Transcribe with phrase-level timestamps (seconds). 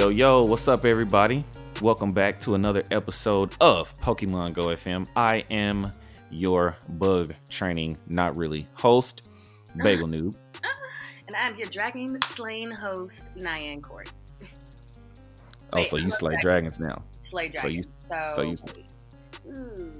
[0.00, 1.44] Yo, yo, what's up, everybody?
[1.82, 5.06] Welcome back to another episode of Pokemon Go FM.
[5.14, 5.90] I am
[6.30, 9.28] your bug training, not really, host,
[9.76, 10.38] Bagel Noob.
[11.26, 14.10] And I'm your dragon slaying host, Nyan Court.
[15.70, 16.46] Oh, Wait, so you slay dragon.
[16.46, 17.02] dragons now.
[17.20, 17.86] Slay dragons.
[18.34, 18.72] So you- So, so
[19.50, 19.92] you- Ooh.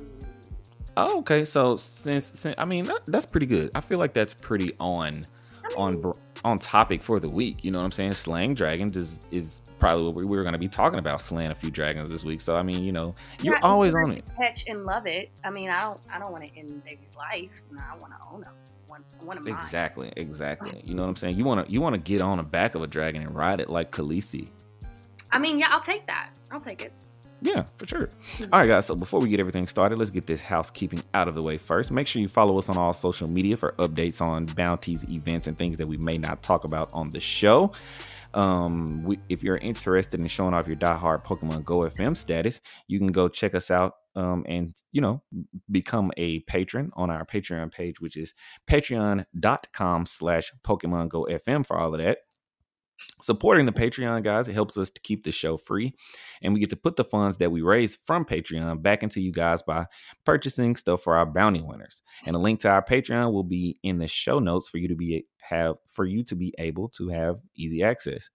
[0.96, 1.45] Oh, okay.
[1.45, 3.70] So since, since I mean that, that's pretty good.
[3.74, 5.26] I feel like that's pretty on
[5.62, 7.64] I mean, on on topic for the week.
[7.64, 8.14] You know what I'm saying?
[8.14, 11.20] Slaying dragons is is probably what we, we were going to be talking about.
[11.20, 12.40] Slaying a few dragons this week.
[12.40, 14.30] So I mean, you know, you're yeah, always on it.
[14.36, 15.30] Catch and love it.
[15.45, 16.00] I mean, I don't.
[16.12, 17.50] I don't want to end baby's life.
[17.70, 18.54] No, I want to own them.
[18.88, 19.54] One, one of mine.
[19.54, 20.82] Exactly, exactly.
[20.84, 21.37] You know what I'm saying?
[21.37, 23.60] You want to you want to get on the back of a dragon and ride
[23.60, 24.48] it like Khaleesi.
[25.32, 26.30] I mean, yeah, I'll take that.
[26.50, 26.93] I'll take it.
[27.43, 28.09] Yeah, for sure.
[28.52, 28.87] All right, guys.
[28.87, 31.91] So before we get everything started, let's get this housekeeping out of the way first.
[31.91, 35.57] Make sure you follow us on all social media for updates on bounties, events, and
[35.57, 37.73] things that we may not talk about on the show.
[38.35, 42.99] Um, we, if you're interested in showing off your diehard Pokemon Go FM status, you
[42.99, 45.23] can go check us out um, and you know
[45.71, 48.35] become a patron on our Patreon page, which is
[48.68, 52.18] patreon.com slash Pokemon Go FM for all of that.
[53.23, 55.95] Supporting the Patreon guys, it helps us to keep the show free
[56.43, 59.32] and we get to put the funds that we raise from Patreon back into you
[59.32, 59.87] guys by
[60.24, 62.02] purchasing stuff for our bounty winners.
[62.24, 64.94] And a link to our Patreon will be in the show notes for you to
[64.94, 68.31] be have for you to be able to have easy access.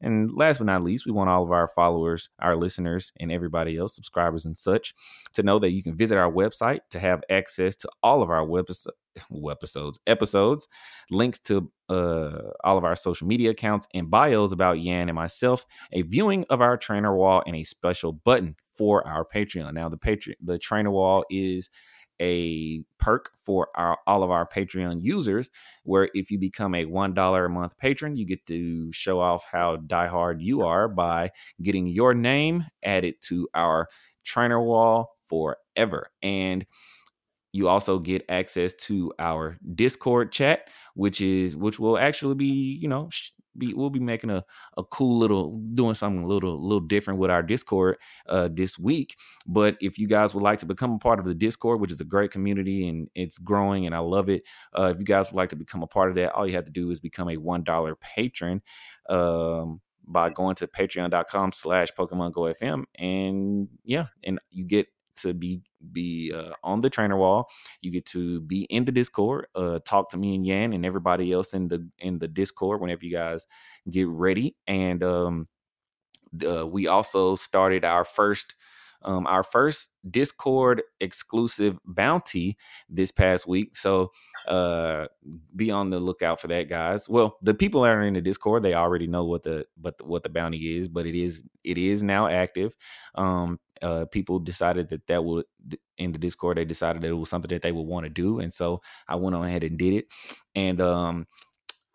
[0.00, 3.76] And last but not least, we want all of our followers, our listeners, and everybody
[3.76, 4.94] else, subscribers and such,
[5.34, 8.44] to know that you can visit our website to have access to all of our
[8.44, 8.86] webis-
[9.32, 10.68] webisodes, episodes,
[11.10, 15.66] links to uh, all of our social media accounts, and bios about Yan and myself,
[15.92, 19.74] a viewing of our trainer wall, and a special button for our Patreon.
[19.74, 21.68] Now, the Patreon, the trainer wall is
[22.20, 25.50] a perk for our all of our Patreon users,
[25.84, 29.44] where if you become a one dollar a month patron, you get to show off
[29.50, 31.30] how diehard you are by
[31.62, 33.88] getting your name added to our
[34.24, 36.08] trainer wall forever.
[36.22, 36.66] And
[37.52, 42.88] you also get access to our Discord chat, which is which will actually be, you
[42.88, 44.44] know, sh- be we'll be making a,
[44.76, 47.98] a cool little doing something a little little different with our Discord
[48.28, 49.16] uh this week.
[49.46, 52.00] But if you guys would like to become a part of the Discord, which is
[52.00, 54.42] a great community and it's growing and I love it.
[54.76, 56.64] Uh if you guys would like to become a part of that, all you have
[56.64, 58.62] to do is become a one dollar patron.
[59.08, 64.88] Um by going to patreon.com slash pokemon go fm and yeah and you get
[65.22, 67.48] to be be uh, on the trainer wall.
[67.82, 71.32] You get to be in the discord uh talk to me and yan and everybody
[71.32, 73.46] else in the in the discord whenever you guys
[73.90, 74.56] get ready.
[74.66, 75.48] And um
[76.46, 78.54] uh, we also started our first
[79.02, 82.58] um, our first discord exclusive bounty
[82.88, 83.74] this past week.
[83.76, 84.12] So
[84.46, 85.06] uh
[85.56, 87.08] be on the lookout for that guys.
[87.08, 90.22] Well the people that are in the discord they already know what the but what
[90.22, 92.76] the bounty is but it is it is now active.
[93.14, 95.44] Um uh people decided that that would
[95.98, 98.40] in the discord they decided that it was something that they would want to do
[98.40, 100.06] and so i went on ahead and did it
[100.54, 101.26] and um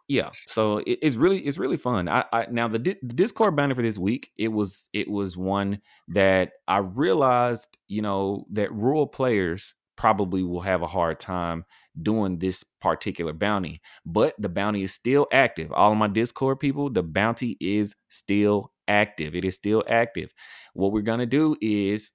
[0.07, 2.07] yeah so it, it's really it's really fun.
[2.07, 5.35] I, I now the, Di- the discord banner for this week it was it was
[5.37, 11.65] one that i realized you know that rural players probably will have a hard time
[12.01, 15.71] doing this particular bounty but the bounty is still active.
[15.71, 20.33] All of my discord people the bounty is still active it is still active.
[20.73, 22.11] What we're going to do is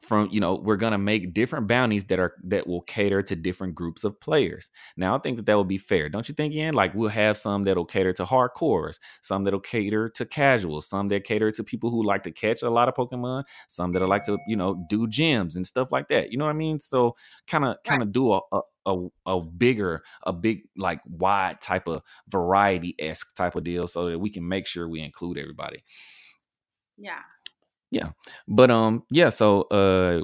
[0.00, 3.36] from you know we're going to make different bounties that are that will cater to
[3.36, 4.70] different groups of players.
[4.96, 6.74] Now i think that that would be fair don't you think ian?
[6.74, 11.24] Like we'll have some that'll cater to hardcores some that'll cater to casuals some that
[11.24, 14.38] cater to people who like to catch a lot of pokemon some that'll like to
[14.46, 16.80] you know do gyms and stuff like that you know what i mean?
[16.80, 17.14] So
[17.46, 18.96] kind of kind of do a, a a,
[19.26, 24.18] a bigger a big like wide type of variety esque type of deal so that
[24.18, 25.84] we can make sure we include everybody
[26.96, 27.22] Yeah.
[27.90, 28.10] Yeah.
[28.48, 30.22] But um yeah so uh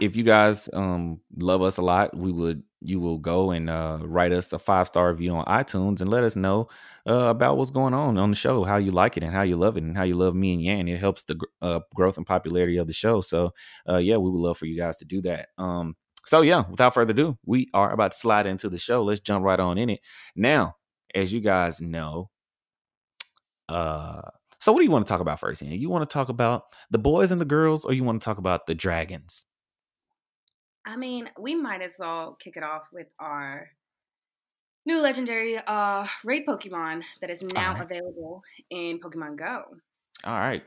[0.00, 3.98] if you guys um love us a lot we would you will go and uh
[4.02, 6.68] write us a five star review on itunes and let us know
[7.08, 9.56] uh, about what's going on on the show how you like it and how you
[9.56, 12.16] love it and how you love me and yan it helps the gr- uh, growth
[12.16, 13.50] and popularity of the show so
[13.88, 15.94] uh yeah we would love for you guys to do that um
[16.26, 19.44] so yeah without further ado we are about to slide into the show let's jump
[19.44, 20.00] right on in it
[20.34, 20.74] now
[21.14, 22.30] as you guys know
[23.68, 24.20] uh
[24.60, 26.98] so what do you want to talk about first you want to talk about the
[26.98, 29.46] boys and the girls or you want to talk about the dragons
[30.86, 33.68] I mean, we might as well kick it off with our
[34.86, 37.84] new legendary uh raid Pokemon that is now Alright.
[37.84, 39.62] available in Pokemon Go.
[40.24, 40.62] All right.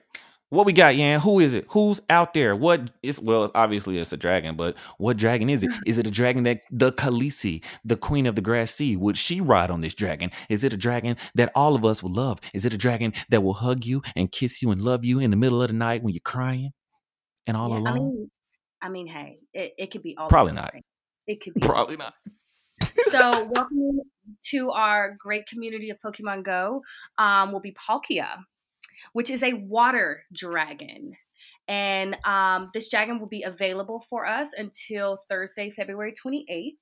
[0.49, 1.19] What we got, Yan?
[1.19, 1.65] Who is it?
[1.69, 2.55] Who's out there?
[2.55, 5.71] What is well, it's obviously it's a dragon, but what dragon is it?
[5.85, 9.41] Is it a dragon that the Khaleesi, the queen of the grass sea, would she
[9.41, 10.31] ride on this dragon?
[10.47, 12.39] Is it a dragon that all of us will love?
[12.53, 15.31] Is it a dragon that will hug you and kiss you and love you in
[15.31, 16.69] the middle of the night when you're crying
[17.45, 17.97] and all Yeah, alone?
[17.97, 18.31] I mean,
[18.83, 20.71] I mean, hey, it, it could be all Probably not.
[20.71, 20.85] things.
[21.27, 22.13] It could be Probably not.
[23.09, 24.01] So, welcome
[24.51, 26.83] to our great community of Pokemon Go.
[27.17, 28.38] Um, will be Palkia,
[29.13, 31.13] which is a water dragon,
[31.67, 36.77] and um, this dragon will be available for us until Thursday, February twenty eighth.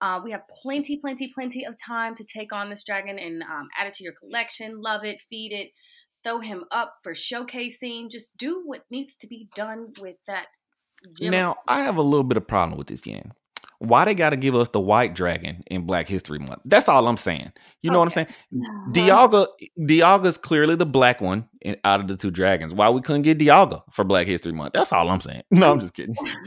[0.00, 3.68] Uh, we have plenty, plenty, plenty of time to take on this dragon and um,
[3.78, 4.80] add it to your collection.
[4.80, 5.72] Love it, feed it,
[6.24, 8.10] throw him up for showcasing.
[8.10, 10.46] Just do what needs to be done with that.
[11.18, 11.30] gem.
[11.30, 13.32] Now, I have a little bit of problem with this, Yan.
[13.80, 16.60] Why they got to give us the white dragon in Black History Month?
[16.66, 17.50] That's all I'm saying.
[17.80, 18.26] You know what I'm saying?
[18.28, 18.90] Uh-huh.
[18.92, 19.46] Dialga,
[19.78, 22.74] Dialga's clearly the black one in, out of the two dragons.
[22.74, 24.74] Why we couldn't get Dialga for Black History Month?
[24.74, 25.42] That's all I'm saying.
[25.50, 26.14] No, I'm just kidding.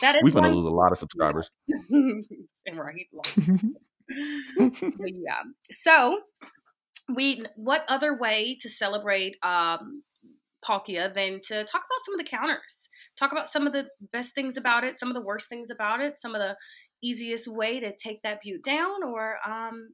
[0.00, 1.50] that is We're gonna lose a lot of subscribers.
[1.68, 2.24] and
[2.76, 3.06] right.
[4.08, 5.42] yeah.
[5.70, 6.20] So
[7.14, 10.02] we what other way to celebrate um
[10.64, 12.83] Palkia than to talk about some of the counters.
[13.18, 16.00] Talk about some of the best things about it, some of the worst things about
[16.00, 16.56] it, some of the
[17.02, 19.90] easiest way to take that butte down or um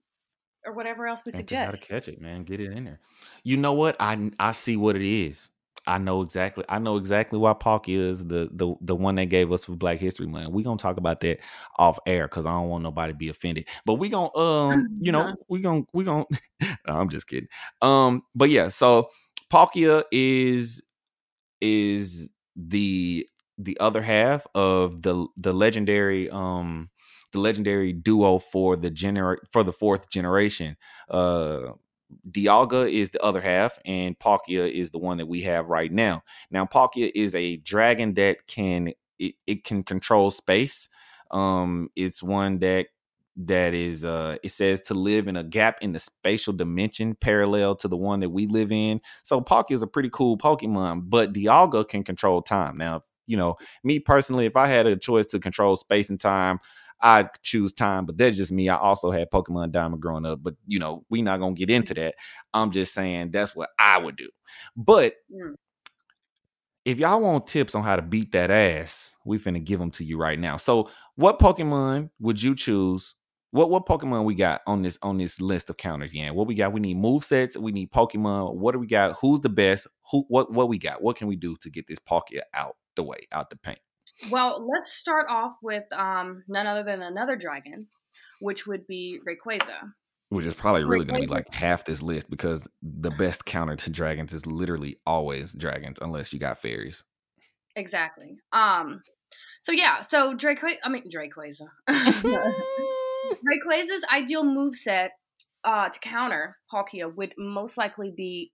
[0.65, 1.89] or whatever else we to how to suggest.
[1.89, 2.45] catch it, man.
[2.45, 3.01] Get it in there.
[3.45, 3.97] You know what?
[3.99, 5.49] I I see what it is.
[5.87, 6.65] I know exactly.
[6.69, 9.99] I know exactly why Palkia is the the the one they gave us for Black
[9.99, 10.51] History Month.
[10.51, 11.39] We gonna talk about that
[11.79, 13.69] off air because I don't want nobody to be offended.
[13.87, 16.27] But we gonna um, you know, we gonna we gonna.
[16.61, 17.49] no, I'm just kidding.
[17.81, 18.69] Um, but yeah.
[18.69, 19.09] So
[19.51, 20.83] Palkia is
[21.63, 22.31] is
[22.69, 23.27] the
[23.59, 26.91] the other half of the the legendary um
[27.33, 30.77] the legendary duo for the gener for the fourth generation.
[31.09, 31.73] Uh
[32.31, 36.23] Dialga is the other half, and Palkia is the one that we have right now.
[36.51, 40.89] Now, Palkia is a dragon that can it, it can control space.
[41.31, 42.89] Um, it's one that
[43.47, 47.75] that is uh it says to live in a gap in the spatial dimension parallel
[47.77, 49.01] to the one that we live in.
[49.23, 52.77] So Palkia is a pretty cool Pokemon, but Dialga can control time.
[52.77, 56.59] Now, you know, me personally, if I had a choice to control space and time,
[57.01, 58.69] I'd choose time, but that's just me.
[58.69, 61.95] I also had Pokemon Diamond growing up, but you know, we not gonna get into
[61.95, 62.15] that.
[62.53, 64.29] I'm just saying that's what I would do.
[64.77, 65.55] But Mm.
[66.85, 70.05] if y'all want tips on how to beat that ass, we finna give them to
[70.05, 70.57] you right now.
[70.57, 73.15] So, what Pokemon would you choose?
[73.53, 76.15] What what Pokemon we got on this on this list of counters?
[76.15, 76.73] Yeah, what we got?
[76.73, 77.57] We need move sets.
[77.57, 78.55] We need Pokemon.
[78.55, 79.17] What do we got?
[79.21, 79.89] Who's the best?
[80.13, 80.25] Who?
[80.29, 80.53] What?
[80.53, 81.03] What we got?
[81.03, 83.81] What can we do to get this Palkia out the way, out the paint?
[84.31, 87.89] Well, let's start off with um none other than another dragon,
[88.41, 89.93] which would be Rayquaza.
[90.29, 93.75] Which is probably really going to be like half this list because the best counter
[93.75, 97.03] to dragons is literally always dragons, unless you got fairies.
[97.75, 98.37] Exactly.
[98.53, 99.03] Um.
[99.63, 100.03] So yeah.
[100.03, 100.61] So Drake.
[100.85, 101.67] I mean Rayquaza.
[103.47, 105.11] Rayquaza's ideal moveset
[105.65, 108.53] uh, to counter Palkia would most likely be,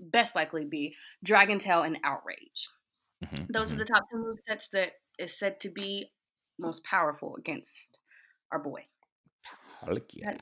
[0.00, 2.68] best likely be Dragon Tail and Outrage.
[3.20, 3.74] Mhm, Those mhm.
[3.74, 6.12] are the top two movesets that is said to be
[6.58, 7.98] most powerful against
[8.52, 8.86] our boy.
[9.80, 10.38] Palkia.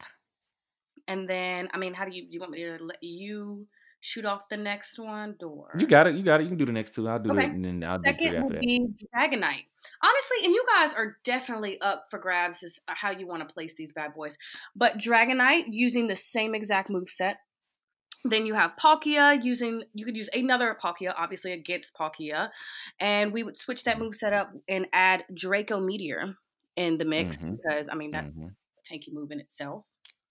[1.09, 3.69] And then, I mean, how do you do you want me to let you
[4.01, 5.35] shoot off the next one?
[5.39, 5.73] door.
[5.79, 6.15] You got it.
[6.15, 6.45] You got it.
[6.45, 7.09] You can do the next two.
[7.09, 7.45] I'll do Okay.
[7.47, 8.61] it, and then I'll do three Second after that.
[8.61, 9.67] be Dragonite.
[10.03, 13.75] Honestly, and you guys are definitely up for grabs as how you want to place
[13.77, 14.37] these bad boys.
[14.75, 17.39] But Dragonite using the same exact move set.
[18.25, 22.51] Then you have Palkia using you could use another Palkia, obviously against Palkia,
[22.99, 26.35] and we would switch that move set up and add Draco Meteor
[26.77, 27.57] in the mix Mhm.
[27.57, 28.51] because I mean that's Mhm.
[28.51, 29.87] a tanky move in itself.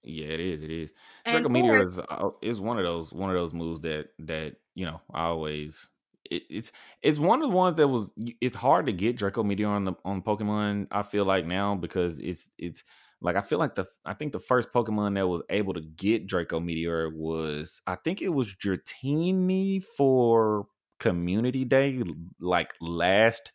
[0.06, 0.64] Yeah, it is.
[0.64, 0.94] It is.
[1.26, 4.56] And Draco Meteor is uh, is one of those one of those moves that that
[4.76, 5.90] you know I always
[6.30, 6.72] it, it's
[7.02, 9.94] it's one of the ones that was it's hard to get Draco Meteor on the
[10.06, 10.88] on Pokemon.
[10.92, 12.84] I feel like now because it's it's
[13.22, 16.28] like I feel like the I think the first Pokemon that was able to get
[16.28, 20.68] Draco Meteor was I think it was Dratini for
[21.00, 22.04] Community Day
[22.40, 23.52] like last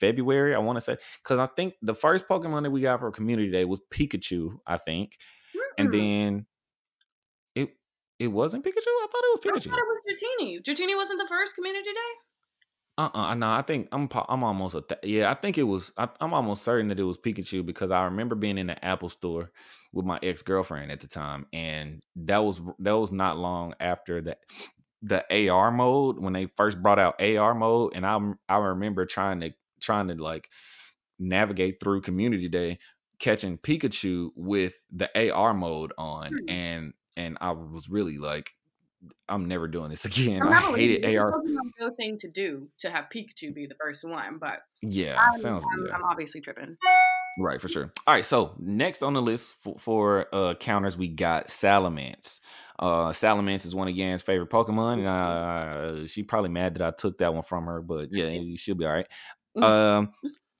[0.00, 0.54] February.
[0.54, 3.50] I want to say because I think the first Pokemon that we got for Community
[3.50, 4.58] Day was Pikachu.
[4.66, 5.16] I think
[5.78, 6.46] and mm, then
[7.54, 7.76] it
[8.18, 8.86] it wasn't Pikachu.
[8.86, 9.68] I thought it was Pikachu.
[9.68, 10.62] I thought it was Dratini.
[10.62, 12.12] Dratini wasn't the first community day?
[12.96, 15.30] Uh uh no, I think I'm I'm almost a th- yeah.
[15.30, 15.92] I think it was.
[15.96, 19.08] I, I'm almost certain that it was Pikachu because I remember being in the Apple
[19.08, 19.50] store
[19.92, 24.20] with my ex girlfriend at the time, and that was that was not long after
[24.22, 24.38] that
[25.02, 29.40] the AR mode when they first brought out AR mode, and I I remember trying
[29.40, 29.50] to
[29.80, 30.48] trying to like
[31.18, 32.78] navigate through Community Day,
[33.24, 36.48] catching Pikachu with the AR mode on, Hmm.
[36.48, 38.50] and and I was really like
[39.28, 40.42] I'm never doing this again.
[40.42, 41.16] I hated it.
[41.16, 41.30] AR.
[41.78, 45.64] Go thing to do to have Pikachu be the first one, but yeah, I'm, sounds.
[45.72, 45.94] I'm.
[45.94, 46.76] I'm obviously tripping.
[47.36, 47.92] Right, for sure.
[48.06, 52.40] All right, so next on the list for, for uh counters, we got Salamence.
[52.78, 56.90] Uh Salamence is one of Yan's favorite Pokemon, and uh she probably mad that I
[56.96, 59.08] took that one from her, but yeah, she'll be all right.
[59.60, 60.12] Um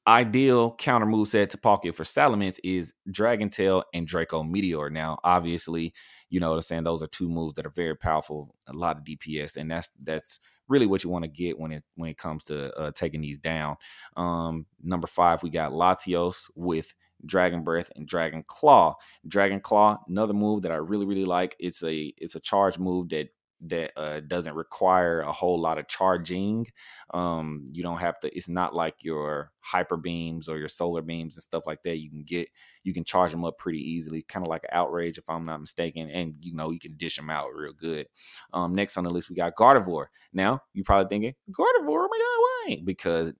[0.06, 4.90] ideal counter move set to Palkia for Salamence is Dragon Tail and Draco Meteor.
[4.90, 5.94] Now, obviously,
[6.28, 8.98] you know what I'm saying, those are two moves that are very powerful, a lot
[8.98, 12.18] of DPS, and that's that's really what you want to get when it when it
[12.18, 13.76] comes to uh, taking these down.
[14.16, 16.94] Um, number five, we got Latios with
[17.26, 18.94] Dragon Breath and Dragon Claw.
[19.26, 21.56] Dragon Claw, another move that I really really like.
[21.58, 23.28] It's a it's a charge move that
[23.68, 26.66] that uh, doesn't require a whole lot of charging.
[27.12, 28.36] Um, you don't have to.
[28.36, 31.98] It's not like your hyper beams or your solar beams and stuff like that.
[31.98, 32.48] You can get
[32.82, 35.60] you can charge them up pretty easily, kind of like an outrage if I'm not
[35.60, 38.06] mistaken, and you know you can dish them out real good.
[38.52, 40.06] Um, next on the list we got Gardevoir.
[40.32, 42.82] Now you're probably thinking Gardevoir, oh my god, why?
[42.84, 43.32] Because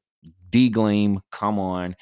[0.50, 1.96] D Gleam, come on.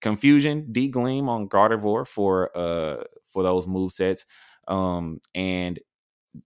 [0.00, 4.26] Confusion, D Gleam on Gardevoir for uh for those move sets.
[4.68, 5.78] Um, and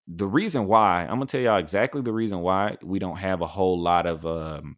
[0.06, 3.46] the reason why I'm gonna tell y'all exactly the reason why we don't have a
[3.46, 4.76] whole lot of um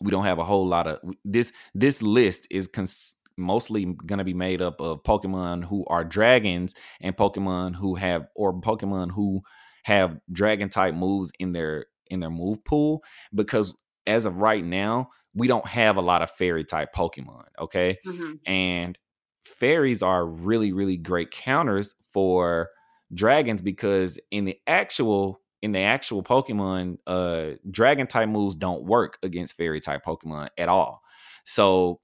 [0.00, 4.24] we don't have a whole lot of this this list is cons- mostly going to
[4.24, 9.42] be made up of Pokemon who are dragons and Pokemon who have or Pokemon who
[9.84, 13.02] have dragon type moves in their in their move pool
[13.34, 13.74] because
[14.06, 17.98] as of right now we don't have a lot of fairy type Pokemon, okay?
[18.06, 18.34] Mm-hmm.
[18.46, 18.98] And
[19.44, 22.70] fairies are really really great counters for
[23.12, 29.18] dragons because in the actual in the actual Pokemon, uh dragon type moves don't work
[29.22, 31.02] against fairy type Pokemon at all.
[31.44, 32.00] So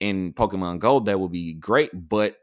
[0.00, 2.36] in Pokemon Gold, that would be great, but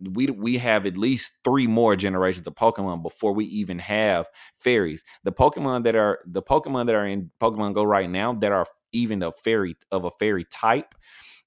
[0.00, 5.04] we we have at least three more generations of Pokemon before we even have fairies.
[5.24, 8.66] The Pokemon that are the Pokemon that are in Pokemon Go right now that are
[8.92, 10.94] even a fairy of a fairy type,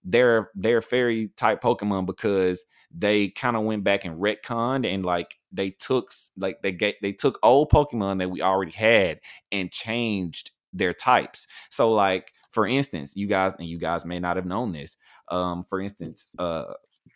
[0.03, 5.35] they're they're fairy type Pokemon because they kind of went back and retconned and like
[5.51, 9.19] they took like they get they took old Pokemon that we already had
[9.51, 11.47] and changed their types.
[11.69, 14.97] So like for instance, you guys and you guys may not have known this.
[15.29, 16.73] Um, for instance, uh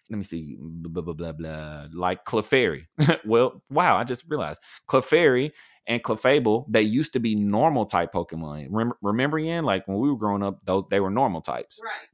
[0.10, 2.88] let me see, blah blah blah blah, like Clefairy.
[3.26, 5.52] well, wow, I just realized Clefairy
[5.88, 8.68] and Clefable, they used to be normal type Pokemon.
[8.70, 11.80] Remember, remember, Ian, like when we were growing up, those they were normal types.
[11.84, 12.08] Right.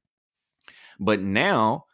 [1.00, 1.86] But now,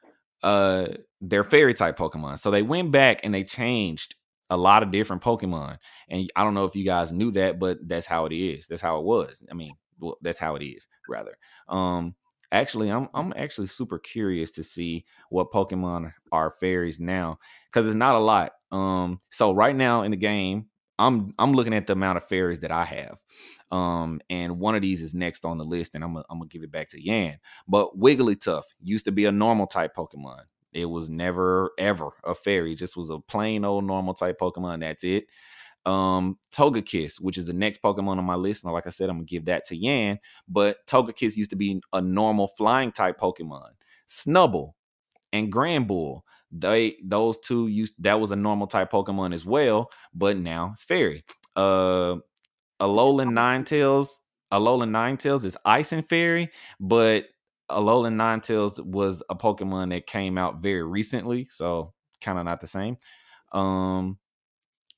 [0.43, 0.87] uh,
[1.21, 2.39] they're fairy type Pokemon.
[2.39, 4.15] So they went back and they changed
[4.49, 5.77] a lot of different Pokemon.
[6.09, 8.67] And I don't know if you guys knew that, but that's how it is.
[8.67, 9.43] That's how it was.
[9.49, 11.37] I mean, well, that's how it is, rather.
[11.67, 12.15] Um,
[12.51, 17.95] actually, I'm I'm actually super curious to see what Pokemon are fairies now because it's
[17.95, 18.53] not a lot.
[18.71, 22.59] Um, so right now in the game, I'm I'm looking at the amount of fairies
[22.59, 23.17] that I have.
[23.71, 26.63] Um, and one of these is next on the list, and I'm I'm gonna give
[26.63, 27.37] it back to Yan.
[27.67, 30.43] But Wigglytuff used to be a normal type Pokemon.
[30.73, 32.73] It was never ever a fairy.
[32.73, 34.81] It just was a plain old normal type Pokemon.
[34.81, 35.25] That's it.
[35.85, 38.63] Um, Togekiss, which is the next Pokemon on my list.
[38.63, 40.19] And like I said, I'm gonna give that to Yan.
[40.47, 43.69] But Togekiss used to be a normal flying type Pokemon.
[44.07, 44.73] Snubbull
[45.31, 46.21] and Granbull,
[46.51, 50.83] they those two used that was a normal type Pokemon as well, but now it's
[50.83, 51.23] fairy.
[51.55, 52.17] Uh
[52.79, 54.19] Alolan Ninetales,
[54.51, 56.49] Alolan Ninetales is Ice and Fairy,
[56.79, 57.25] but
[57.69, 62.67] Alolan Ninetales was a Pokemon that came out very recently, so kind of not the
[62.67, 62.97] same.
[63.51, 64.17] Um,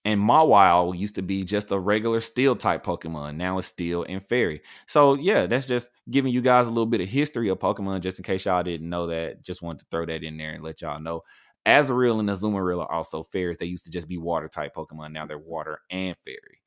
[0.03, 3.35] and Mawile used to be just a regular steel type Pokemon.
[3.35, 4.61] Now it's steel and fairy.
[4.87, 8.17] So yeah, that's just giving you guys a little bit of history of Pokemon, just
[8.17, 9.43] in case y'all didn't know that.
[9.43, 11.21] Just wanted to throw that in there and let y'all know.
[11.67, 13.57] Azurill and Azumarill are also fairies.
[13.57, 15.11] They used to just be water type Pokemon.
[15.11, 16.61] Now they're water and fairy.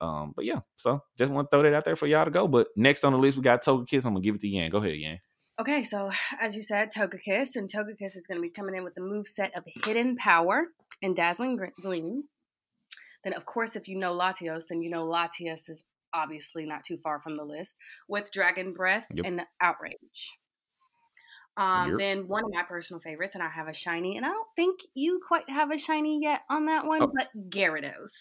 [0.00, 2.48] Um, but yeah, so just want to throw that out there for y'all to go.
[2.48, 4.06] But next on the list, we got Togekiss.
[4.06, 4.70] I'm gonna give it to Yan.
[4.70, 5.20] Go ahead, Yan.
[5.60, 8.94] Okay, so as you said, Togekiss, and Togekiss is going to be coming in with
[8.94, 10.68] the move set of Hidden Power
[11.02, 12.24] and Dazzling Gleam.
[13.24, 16.96] Then, of course, if you know Latios, then you know Latias is obviously not too
[16.96, 17.76] far from the list
[18.08, 19.26] with Dragon Breath Yep.
[19.26, 20.32] and Outrage.
[21.58, 21.98] Um, Yep.
[21.98, 24.80] Then one of my personal favorites, and I have a shiny, and I don't think
[24.94, 27.12] you quite have a shiny yet on that one, Oh.
[27.14, 28.12] but Gyarados.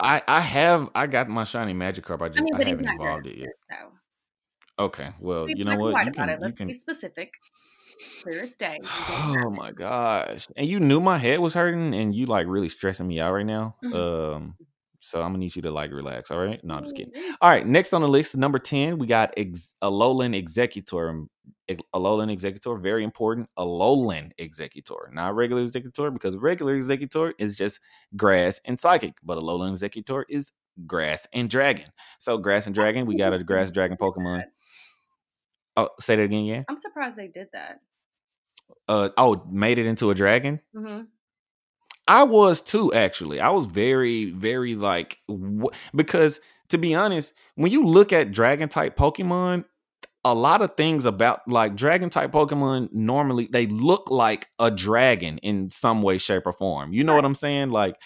[0.00, 2.22] I I have I got my shiny Magikarp.
[2.22, 3.50] I just I, mean, he's haven't evolved it yet.
[3.70, 3.92] So,
[4.78, 5.90] Okay, well, you know what?
[6.04, 6.32] You about can it.
[6.32, 6.66] you Let's can.
[6.66, 7.32] be specific.
[8.22, 8.80] Clear as day.
[8.84, 10.48] Oh my gosh!
[10.56, 13.46] And you knew my head was hurting, and you like really stressing me out right
[13.46, 13.76] now.
[13.84, 13.94] Mhm.
[14.34, 14.56] Um,
[14.98, 16.30] so I'm gonna need you to like relax.
[16.32, 16.62] All right?
[16.64, 17.12] No, I'm just kidding.
[17.40, 21.26] All right, next on the list, number 10, we got Ex- Alolan Exeggutor.
[21.68, 23.48] Ex- Alolan Exeggutor, very important.
[23.56, 27.78] Alolan Exeggutor, not regular Exeggutor, because regular Exeggutor is just
[28.16, 30.50] grass and psychic, but Alolan Exeggutor is
[30.86, 31.86] grass and dragon.
[32.18, 34.44] So grass and dragon, we got a grass dragon Pokemon.
[35.76, 36.62] Oh, say that again, yeah.
[36.68, 37.80] I'm surprised they did that.
[38.88, 40.60] Uh oh, made it into a dragon.
[40.74, 41.02] hmm
[42.06, 43.40] I was too, actually.
[43.40, 48.68] I was very, very like wh- because to be honest, when you look at dragon
[48.68, 49.64] type Pokemon,
[50.24, 55.38] a lot of things about like dragon type Pokemon normally they look like a dragon
[55.38, 56.92] in some way, shape, or form.
[56.92, 57.70] You know what I'm saying?
[57.70, 57.96] Like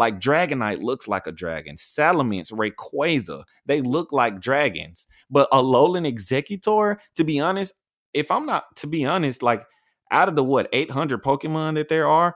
[0.00, 1.76] like Dragonite looks like a dragon.
[1.76, 5.06] Salamence, Rayquaza, they look like dragons.
[5.30, 7.74] But a Alolan Exeggutor, to be honest,
[8.14, 9.62] if I'm not to be honest, like
[10.10, 12.34] out of the what 800 Pokemon that there are,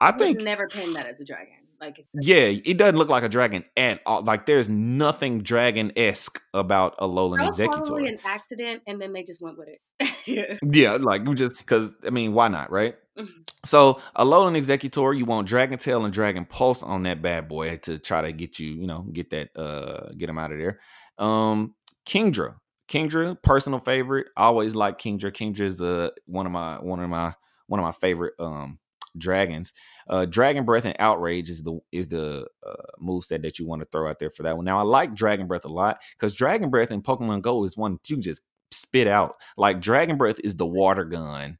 [0.00, 1.54] I think never pin that as a dragon.
[1.80, 4.22] Like yeah, it doesn't look like a dragon at all.
[4.22, 7.86] Like there's nothing dragon esque about Alolan that Exeggutor.
[7.86, 10.60] probably an accident, and then they just went with it.
[10.62, 12.96] Yeah, like just because I mean, why not, right?
[13.18, 13.48] Mhm.
[13.68, 17.76] So a Alolan Exeggutor, you want Dragon Tail and Dragon Pulse on that bad boy
[17.82, 20.80] to try to get you, you know, get that uh get him out of there.
[21.18, 21.74] Um
[22.06, 22.56] Kingdra.
[22.88, 24.28] Kingdra, personal favorite.
[24.38, 25.32] I always like Kingdra.
[25.32, 27.34] Kingdra is uh one of my one of my
[27.66, 28.78] one of my favorite um
[29.18, 29.74] dragons.
[30.08, 32.72] Uh Dragon Breath and Outrage is the is the uh
[33.02, 34.64] moveset that you want to throw out there for that one.
[34.64, 37.98] Now I like Dragon Breath a lot because Dragon Breath in Pokemon Go is one
[38.06, 39.34] you just spit out.
[39.58, 41.58] Like Dragon Breath is the water gun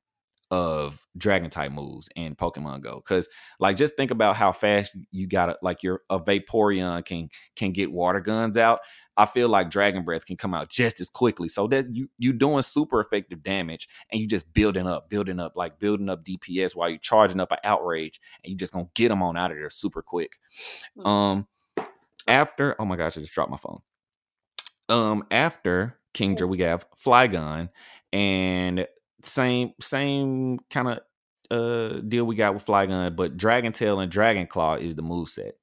[0.50, 3.00] of dragon type moves in Pokemon Go.
[3.02, 3.28] Cause
[3.60, 7.92] like just think about how fast you gotta like your a Vaporeon can can get
[7.92, 8.80] water guns out.
[9.18, 11.48] I feel like Dragon Breath can come out just as quickly.
[11.48, 15.52] So that you you doing super effective damage and you just building up, building up,
[15.56, 19.08] like building up DPS while you're charging up an outrage and you just gonna get
[19.08, 20.38] them on out of there super quick.
[20.96, 21.06] Mhm.
[21.06, 21.48] Um
[22.26, 23.80] after oh my gosh, I just dropped my phone.
[24.88, 27.68] Um after Kingdra, we have Flygon
[28.12, 28.86] and
[29.22, 30.98] same same kind of
[31.50, 35.28] uh deal we got with Flygon, but Dragon Tail and Dragon Claw is the move
[35.28, 35.54] set.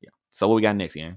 [0.00, 0.10] Yeah.
[0.32, 1.12] So what we got next, yeah?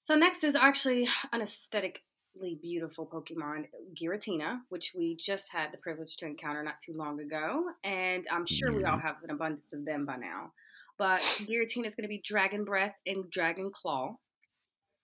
[0.00, 6.16] So next is actually an aesthetically beautiful Pokemon, Giratina, which we just had the privilege
[6.18, 9.84] to encounter not too long ago, and I'm sure we all have an abundance of
[9.84, 10.52] them by now.
[10.98, 14.16] But Giratina is going to be Dragon Breath and Dragon Claw,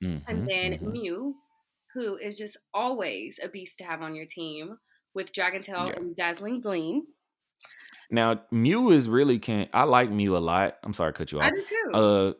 [0.02, 0.92] Mhm, and then mhm.
[0.92, 1.36] Mew,
[1.94, 4.78] who is just always a beast to have on your team
[5.14, 5.96] with Dragon Tail Yeah.
[5.96, 7.02] and Dazzling Gleam.
[8.10, 10.76] Now Mew is really can I like Mew a lot.
[10.82, 11.44] I'm sorry to cut you off.
[11.46, 11.90] I do too.
[11.96, 12.32] Uh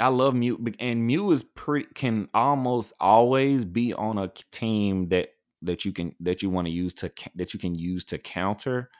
[0.00, 5.28] I love Mew and Mew is pretty can almost always be on a team that
[5.62, 8.90] that you can that you want to use to that you can use to counter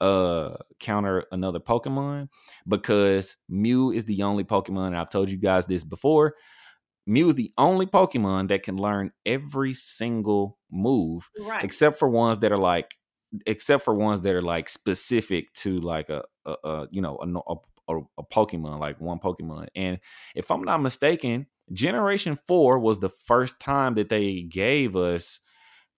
[0.00, 2.28] uh counter another Pokemon
[2.66, 6.34] because Mew is the only Pokemon and I've told you guys this before.
[7.06, 11.64] Mew is the only Pokemon that can learn every single move right.
[11.64, 12.94] except for ones that are like
[13.46, 17.52] except for ones that are like specific to like a, a, a you know a,
[17.52, 17.56] a
[17.88, 19.98] a a Pokemon like one Pokemon and
[20.34, 25.40] if I'm not mistaken generation 4 was the first time that they gave us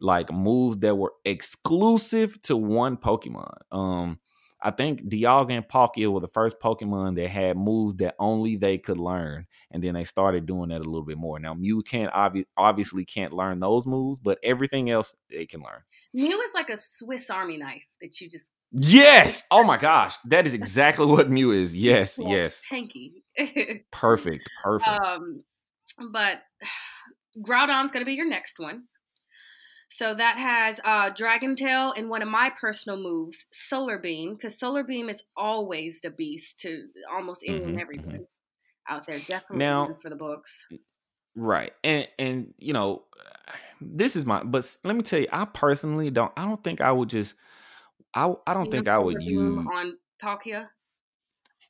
[0.00, 4.18] like moves that were exclusive to one Pokemon um
[4.60, 8.78] I think Dialga and Palkia were the first Pokemon that had moves that only they
[8.78, 11.38] could learn, and then they started doing that a little bit more.
[11.38, 15.82] Now Mew can't obvi- obviously can't learn those moves, but everything else they can learn.
[16.12, 19.46] Mew is like a Swiss Army knife that you just Yes.
[19.50, 21.74] Oh my gosh, that is exactly what Mew is.
[21.78, 22.62] Yes, well, yes.
[22.70, 23.22] tanky.
[23.92, 24.48] Perfect.
[24.62, 24.88] Perfect.
[24.88, 25.42] Um,
[26.12, 26.42] but
[27.42, 28.84] Groudon's going to be your next one.
[29.88, 34.58] So that has uh, Dragon Tail and one of my personal moves, Solar Beam, because
[34.58, 38.26] Solar Beam is always the beast to almost any and Mhm, everyone
[38.88, 39.18] out there.
[39.18, 40.68] Definitely Now- for the books.
[41.34, 41.72] Right.
[41.84, 43.04] And and you know,
[43.80, 46.92] this is my but let me tell you, I personally don't I don't think I
[46.92, 47.36] would just
[48.14, 50.70] I I don't think I would use on Palkia.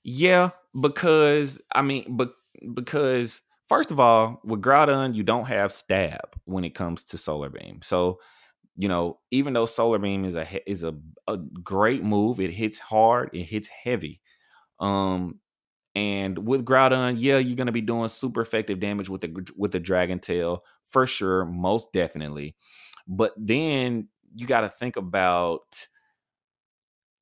[0.04, 2.35] Yeah, because I mean, but
[2.74, 7.50] because first of all, with Groudon, you don't have stab when it comes to Solar
[7.50, 7.81] Beam.
[7.83, 8.20] So,
[8.76, 10.94] you know, even though Solar Beam is a is a,
[11.26, 14.20] a great move, it hits hard, it hits heavy.
[14.81, 15.40] Um,
[15.94, 19.81] and with Groudon, yeah, you're gonna be doing super effective damage with the with the
[19.81, 22.57] Dragon Tail for sure, most definitely.
[23.07, 25.88] But then you got to think about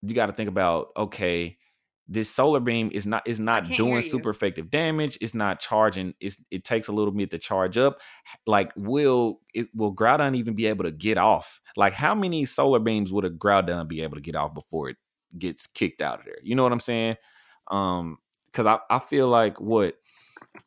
[0.02, 1.56] you got to think about okay
[2.08, 6.38] this solar beam is not is not doing super effective damage it's not charging it's
[6.50, 8.00] it takes a little bit to charge up
[8.46, 12.78] like will it will groudon even be able to get off like how many solar
[12.78, 14.96] beams would a groudon be able to get off before it
[15.36, 17.16] gets kicked out of there you know what i'm saying
[17.70, 19.96] um because I, I feel like what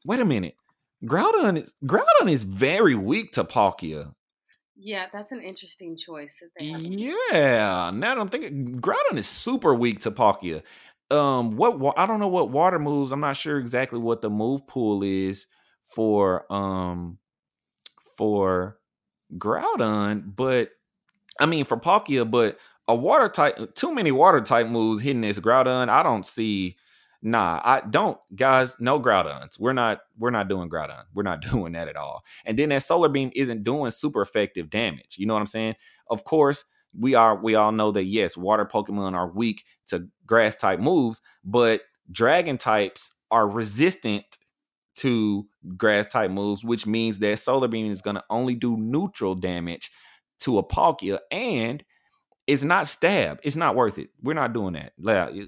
[0.06, 0.56] wait a minute
[1.04, 4.14] groudon is groudon is very weak to palkia
[4.82, 6.42] Yeah, that's an interesting choice.
[6.58, 10.64] Yeah, now that I'm thinking, Groudon is super weak to Palkia.
[11.12, 13.12] Um, what I don't know what water moves.
[13.12, 15.48] I'm not sure exactly what the move pool is
[15.86, 17.18] for um
[18.16, 18.78] for
[19.38, 20.70] Groudon, but
[21.40, 25.40] I mean for Palkia, but a water type too many water type moves hitting this
[25.40, 25.90] Groudon.
[25.90, 26.76] I don't see
[27.22, 29.60] nah, I don't guys, no Groudons.
[29.60, 31.04] We're not we're not doing Groudon.
[31.14, 32.24] We're not doing that at all.
[32.46, 35.16] And then that solar beam isn't doing super effective damage.
[35.18, 35.76] You know what I'm saying?
[36.10, 36.66] Of course,
[36.98, 41.22] we are we all know that yes, water Pokemon are weak to grass type moves,
[41.44, 44.26] but dragon types are resistant
[44.98, 45.48] to
[45.78, 49.92] grass type moves, which means that solar beam is going to only do neutral damage
[50.40, 51.84] to a Palkia and
[52.50, 53.40] it's not stab.
[53.44, 54.10] It's not worth it.
[54.24, 54.94] We're not doing that.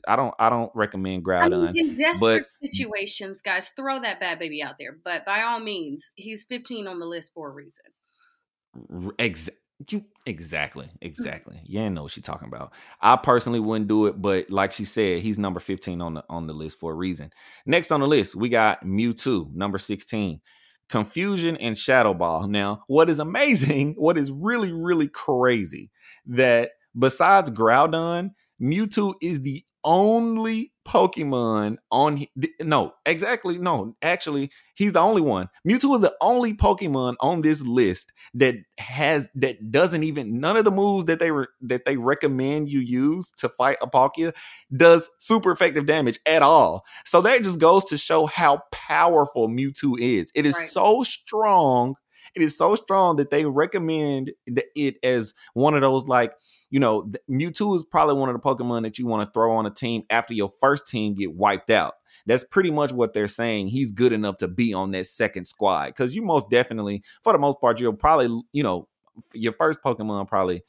[0.07, 0.35] I don't.
[0.37, 1.69] I don't recommend Groudon.
[1.69, 4.95] I mean, in desperate but, situations, guys, throw that bad baby out there.
[5.03, 9.13] But by all means, he's 15 on the list for a reason.
[9.17, 9.49] Ex-
[9.89, 10.97] you exactly, hmm.
[11.01, 11.61] exactly.
[11.63, 12.73] You know what she's talking about.
[13.01, 16.47] I personally wouldn't do it, but like she said, he's number 15 on the on
[16.47, 17.31] the list for a reason.
[17.65, 20.41] Next on the list, we got Mewtwo, number 16.
[20.89, 22.47] Confusion and Shadow Ball.
[22.47, 25.89] Now, what is amazing, what is really, really crazy,
[26.25, 32.25] that besides Groudon, Mewtwo is the only Pokemon on
[32.59, 33.95] no, exactly no.
[34.01, 35.47] Actually, he's the only one.
[35.67, 40.65] Mewtwo is the only Pokemon on this list that has that doesn't even none of
[40.65, 44.33] the moves that they were that they recommend you use to fight a Palkia
[44.75, 46.83] does super effective damage at all.
[47.05, 50.31] So that just goes to show how powerful Mewtwo is.
[50.33, 50.67] It is right.
[50.67, 51.95] so strong.
[52.35, 56.33] It is so strong that they recommend it as one of those like
[56.71, 59.65] you know, Mewtwo is probably one of the Pokemon that you want to throw on
[59.65, 61.95] a team after your first team get wiped out.
[62.25, 63.67] That's pretty much what they're saying.
[63.67, 67.39] He's good enough to be on that second squad because you most definitely, for the
[67.39, 68.87] most part, you'll probably, you know,
[69.33, 70.63] your first Pokemon probably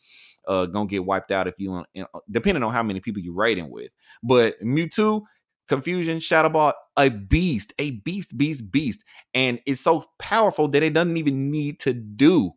[0.48, 1.84] uh gonna get wiped out if you,
[2.28, 3.92] depending on how many people you're raiding with.
[4.24, 5.22] But Mewtwo,
[5.68, 10.92] Confusion, Shadow Ball, a beast, a beast, beast, beast, and it's so powerful that it
[10.92, 12.52] doesn't even need to do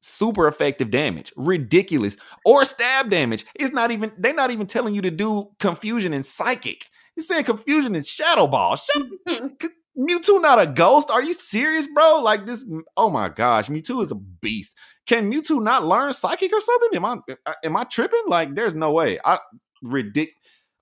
[0.00, 3.46] super effective damage, ridiculous, or stab damage.
[3.54, 6.86] It's not even they're not even telling you to do confusion and psychic.
[7.16, 8.76] He's saying confusion and shadow ball.
[8.76, 9.02] Shut
[9.96, 11.10] Mewtwo not a ghost?
[11.10, 12.20] Are you serious, bro?
[12.20, 12.64] Like this?
[12.96, 14.74] Oh my gosh, Mewtwo is a beast.
[15.06, 16.96] Can Mewtwo not learn psychic or something?
[16.96, 18.22] Am I uh, am I tripping?
[18.26, 19.20] Like, there's no way.
[19.24, 19.38] I
[19.82, 20.34] ridiculous.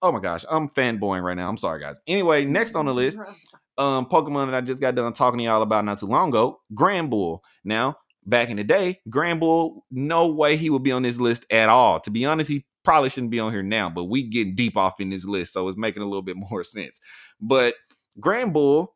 [0.03, 1.49] Oh my gosh, I'm fanboying right now.
[1.49, 2.01] I'm sorry, guys.
[2.09, 3.19] Anyway, next on the list,
[3.79, 6.61] um, Pokemon that I just got done talking to y'all about not too long ago,
[6.75, 7.39] Granbull.
[7.65, 11.69] Now, back in the day, Granbull, no way he would be on this list at
[11.69, 12.01] all.
[12.01, 15.01] To be honest, he probably shouldn't be on here now, but we getting deep off
[15.01, 17.01] in this list, so it's making a little bit more sense.
[17.41, 17.75] But
[18.21, 18.89] Granbull,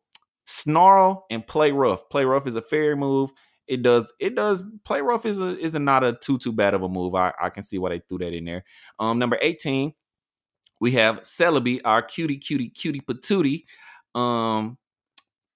[0.44, 2.08] snarl and play rough.
[2.10, 3.30] Play rough is a fairy move.
[3.68, 6.74] It does it does play rough is a is a not a too too bad
[6.74, 7.14] of a move.
[7.16, 8.64] I, I can see why they threw that in there.
[9.00, 9.92] Um number 18,
[10.80, 13.64] we have Celebi, our cutie cutie cutie patootie.
[14.18, 14.78] Um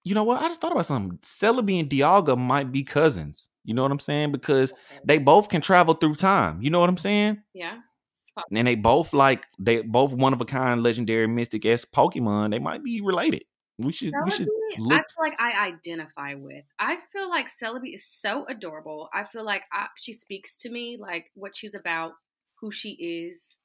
[0.05, 0.41] you know what?
[0.41, 1.19] I just thought about something.
[1.19, 3.51] Celebi and Dialga might be cousins.
[3.65, 4.33] You know what I'm saying?
[4.33, 4.73] Because
[5.05, 6.63] they both can travel through time.
[6.63, 7.43] You know what I'm saying?
[7.53, 7.79] Yeah.
[8.55, 12.53] And they both like they both one of a kind legendary mystic s Pokemon.
[12.53, 13.45] They might be related.
[13.79, 14.93] We should Celebi, we should look.
[14.93, 16.65] I feel like I identify with.
[16.79, 19.09] I feel like Celebi is so adorable.
[19.13, 22.13] I feel like I, she speaks to me like what she's about,
[22.61, 23.57] who she is.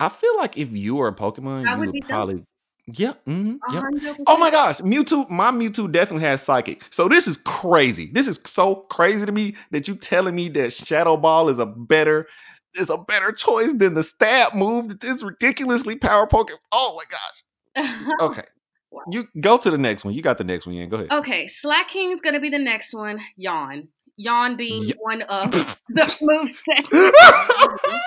[0.00, 2.44] I feel like if you were a Pokemon, I you would, would probably
[2.86, 3.12] yeah.
[3.26, 4.16] Mm-hmm, yep.
[4.26, 6.84] Oh my gosh, Mewtwo, my Mewtwo definitely has psychic.
[6.90, 8.10] So this is crazy.
[8.12, 11.66] This is so crazy to me that you telling me that Shadow Ball is a
[11.66, 12.26] better
[12.74, 16.58] is a better choice than the stab move that is ridiculously power Pokemon.
[16.72, 18.08] Oh my gosh.
[18.20, 18.44] Okay.
[18.90, 19.02] wow.
[19.10, 20.14] You go to the next one.
[20.14, 20.74] You got the next one.
[20.74, 21.12] Yeah, go ahead.
[21.12, 23.20] Okay, Slaking is gonna be the next one.
[23.36, 23.88] Yawn.
[24.16, 25.50] Yawn being one of
[25.88, 26.90] the move sets.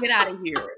[0.00, 0.68] Get out of here.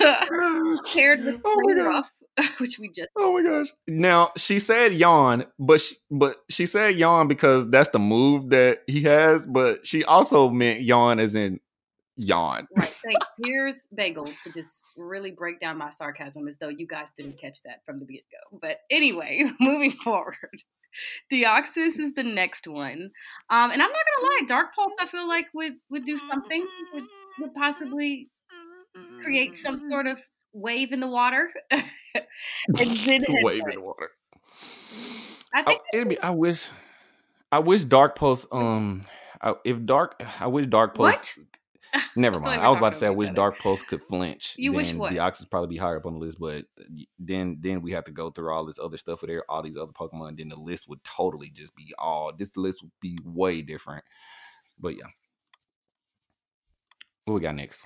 [0.92, 2.10] Paired with oh rough
[2.58, 3.08] which we just.
[3.16, 3.68] Oh my gosh!
[3.86, 8.80] Now she said yawn, but she, but she said yawn because that's the move that
[8.86, 9.46] he has.
[9.46, 11.60] But she also meant yawn as in
[12.16, 12.66] yawn.
[12.76, 13.16] Right.
[13.42, 17.62] Here's Bagel to just really break down my sarcasm as though you guys didn't catch
[17.64, 18.58] that from the get go.
[18.60, 20.34] But anyway, moving forward.
[21.32, 23.10] Deoxys is the next one.
[23.48, 26.66] Um, and I'm not gonna lie, Dark Pulse I feel like would would do something,
[26.94, 27.04] would
[27.40, 28.28] would possibly
[29.22, 31.50] create some sort of wave in the water.
[31.70, 31.84] and
[32.68, 34.10] then wave in the water.
[35.52, 36.70] I think I, be, I wish
[37.50, 39.02] I wish Dark Pulse um
[39.40, 41.46] I, if Dark I wish Dark Pulse what?
[42.16, 42.62] Never mind.
[42.62, 44.54] I, was about to say I wish Dark Pulse could flinch.
[44.56, 45.12] You wish what?
[45.12, 46.64] Deoxys probably be higher up on the list, but
[47.18, 49.76] then then we have to go through all this other stuff with there, all these
[49.76, 50.38] other Pokemon.
[50.38, 52.32] Then the list would totally just be all.
[52.36, 54.04] This list would be way different.
[54.78, 55.06] But yeah,
[57.24, 57.84] what we got next?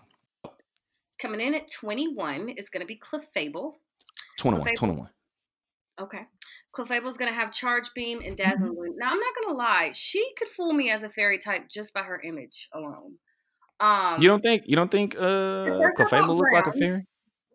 [1.20, 3.74] Coming in at 21 is going to be Clefable.
[4.38, 4.74] 21, Clefable.
[4.76, 5.08] 21.
[6.00, 6.26] Okay.
[6.74, 8.98] Clefable's gonna have Charge Beam and Dazzling mm-hmm.
[8.98, 12.02] Now I'm not gonna lie, she could fool me as a fairy type just by
[12.02, 13.14] her image alone.
[13.80, 17.06] Um, you don't think you don't think uh Clefable look like a fairy?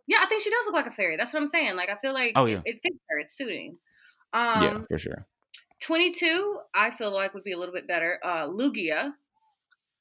[0.07, 1.17] Yeah, I think she does look like a fairy.
[1.17, 1.75] That's what I'm saying.
[1.75, 2.61] Like I feel like oh, yeah.
[2.65, 3.19] it, it fits her.
[3.19, 3.77] It's suiting.
[4.33, 5.27] Um, yeah, for sure.
[5.81, 8.19] 22, I feel like would be a little bit better.
[8.23, 9.11] Uh, Lugia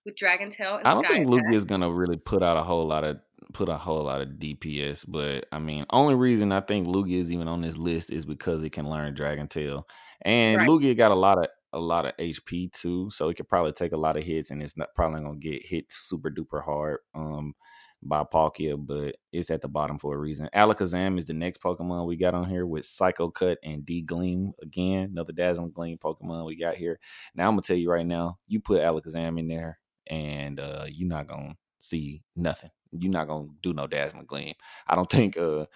[0.05, 0.81] with Dragon Tail.
[0.85, 3.19] I don't think Lugia is gonna really put out a whole lot of
[3.53, 7.33] put a whole lot of DPS, but I mean, only reason I think Lugia is
[7.33, 9.87] even on this list is because it can learn Dragon Tail,
[10.23, 10.69] and right.
[10.69, 13.93] Lugia got a lot of a lot of HP too, so it could probably take
[13.93, 16.99] a lot of hits, and it's not probably gonna get hit super duper hard.
[17.15, 17.55] Um,
[18.03, 20.49] by Palkia, but it's at the bottom for a reason.
[20.55, 24.53] Alakazam is the next Pokemon we got on here with Psycho Cut and D Gleam
[24.63, 26.99] again, another Dazzling Gleam Pokemon we got here.
[27.35, 31.09] Now I'm gonna tell you right now, you put Alakazam in there, and uh, you're
[31.09, 32.71] not gonna see nothing.
[32.93, 34.55] You're not gonna do no Dazzling Gleam.
[34.87, 35.37] I don't think.
[35.37, 35.67] Uh,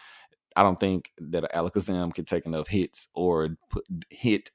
[0.54, 4.50] I don't think that Alakazam can take enough hits or put, hit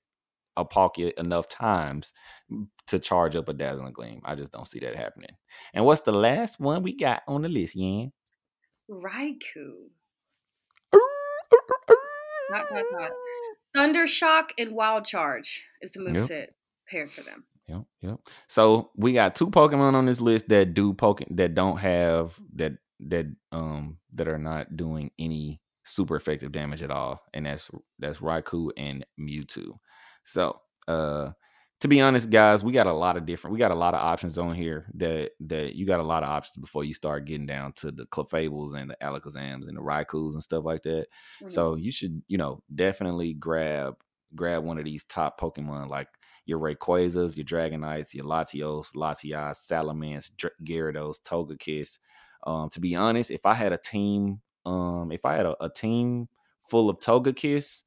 [0.55, 2.13] a Palkia enough times
[2.87, 4.21] to charge up a dazzling gleam.
[4.25, 5.31] I just don't see that happening.
[5.73, 8.11] And what's the last one we got on the list, Yan?
[8.89, 9.89] Raikou.
[12.49, 13.11] not, not, not.
[13.75, 16.55] Thunder Shock and Wild Charge is the moveset yep.
[16.89, 17.45] paired for them.
[17.67, 18.19] Yep, yep.
[18.47, 22.73] So we got two Pokemon on this list that do poke that don't have that
[23.01, 28.19] that um that are not doing any super effective damage at all, and that's that's
[28.19, 29.77] Raikou and Mewtwo.
[30.23, 31.31] So uh
[31.81, 33.53] to be honest, guys, we got a lot of different.
[33.53, 34.87] We got a lot of options on here.
[34.95, 38.05] That that you got a lot of options before you start getting down to the
[38.05, 41.07] Clefables and the Alakazams and the Raikous and stuff like that.
[41.41, 41.49] Mm-hmm.
[41.49, 43.95] So you should, you know, definitely grab
[44.35, 46.07] grab one of these top Pokemon like
[46.47, 51.99] your Rayquazas, your Dragonites, your Latios, Latias, Salamence, Dr- Gyarados, Togekiss.
[52.45, 55.69] Um, to be honest, if I had a team, um, if I had a, a
[55.69, 56.29] team
[56.69, 57.83] full of Togekiss,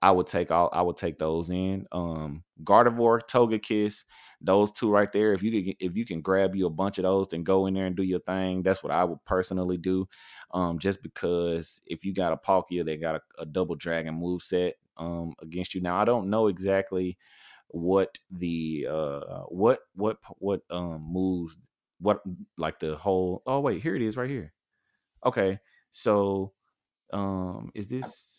[0.00, 1.86] I would take all I would take those in.
[1.90, 4.04] Um Gardevoir, Togekiss,
[4.40, 5.32] those two right there.
[5.32, 7.74] If you can if you can grab you a bunch of those and go in
[7.74, 10.08] there and do your thing, that's what I would personally do.
[10.52, 14.42] Um, just because if you got a Palkia they got a, a double dragon move
[14.42, 15.80] set um against you.
[15.80, 17.18] Now I don't know exactly
[17.68, 21.58] what the uh what what what um moves
[22.00, 22.22] what
[22.56, 24.52] like the whole oh wait here it is right here
[25.24, 25.58] okay
[25.90, 26.52] so
[27.12, 28.38] um is this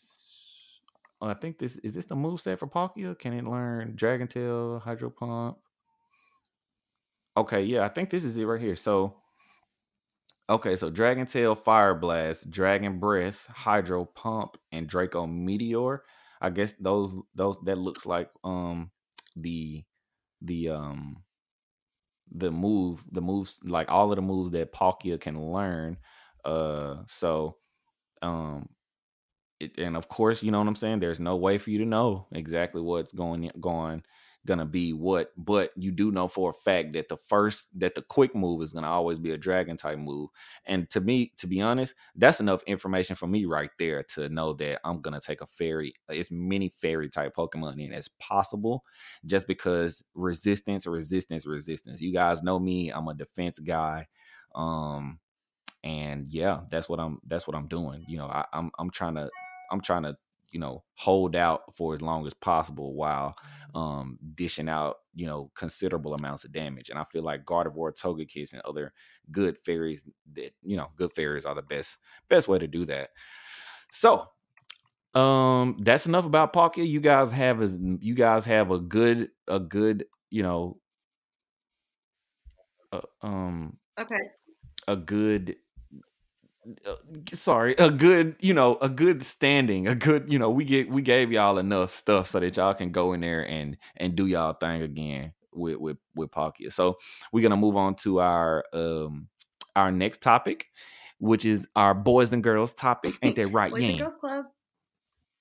[1.22, 3.18] I think this is this the move set for Palkia?
[3.18, 5.58] Can it learn Dragon Tail, Hydro Pump?
[7.36, 8.76] Okay, yeah, I think this is it right here.
[8.76, 9.16] So,
[10.50, 16.04] okay, so Dragon Tail, Fire Blast, Dragon Breath, Hydro Pump, and Draco Meteor.
[16.42, 18.92] I guess those those that looks like um
[19.36, 19.84] the
[20.42, 21.24] the um
[22.32, 25.98] the move the moves like all of the moves that Palkia can learn.
[26.46, 27.58] Uh, so
[28.22, 28.70] um
[29.60, 31.00] it, and of course, you know what I'm saying.
[31.00, 34.04] There's no way for you to know exactly what's going going
[34.46, 38.02] gonna be what, but you do know for a fact that the first that the
[38.02, 40.30] quick move is gonna always be a dragon type move.
[40.66, 44.54] And to me, to be honest, that's enough information for me right there to know
[44.54, 48.84] that I'm gonna take a fairy, as many fairy type Pokemon in as possible,
[49.26, 52.02] just because resistance, resistance, resistance.
[52.02, 52.90] You guys know me.
[52.90, 54.08] I'm a defense guy.
[54.56, 55.20] Um,
[55.84, 57.20] and yeah, that's what I'm.
[57.26, 58.04] That's what I'm doing.
[58.08, 59.30] You know, I, I'm I'm trying to
[59.72, 60.18] I'm trying to
[60.52, 63.36] you know hold out for as long as possible while
[63.76, 68.54] um dishing out you know considerable amounts of damage and i feel like gardevoir togekiss
[68.54, 68.92] and other
[69.32, 71.98] good fairies that you know good fairies are the best
[72.30, 73.10] best way to do that.
[73.92, 74.28] So
[75.16, 76.88] um that's enough about Palkia.
[76.88, 80.78] you guys have as you guys have a good a good you know
[82.92, 84.16] uh, um okay.
[84.88, 85.56] a good
[86.86, 86.96] uh,
[87.34, 91.02] sorry, a good, you know, a good standing, a good, you know, we get we
[91.02, 94.54] gave y'all enough stuff so that y'all can go in there and and do y'all
[94.54, 96.72] thing again with with with Palkia.
[96.72, 96.98] So
[97.32, 99.28] we're gonna move on to our um
[99.76, 100.70] our next topic,
[101.20, 103.16] which is our boys and girls topic.
[103.22, 103.72] Ain't that right?
[103.72, 104.46] boys and girls club.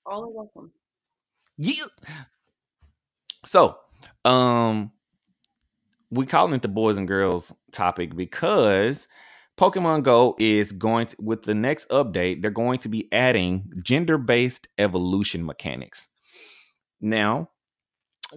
[0.05, 0.71] All are welcome.
[1.57, 1.83] Yeah.
[3.45, 3.77] So,
[4.25, 4.91] um,
[6.09, 9.07] we calling it the boys and girls topic because
[9.59, 14.17] Pokemon Go is going to, with the next update, they're going to be adding gender
[14.17, 16.07] based evolution mechanics.
[17.01, 17.49] Now,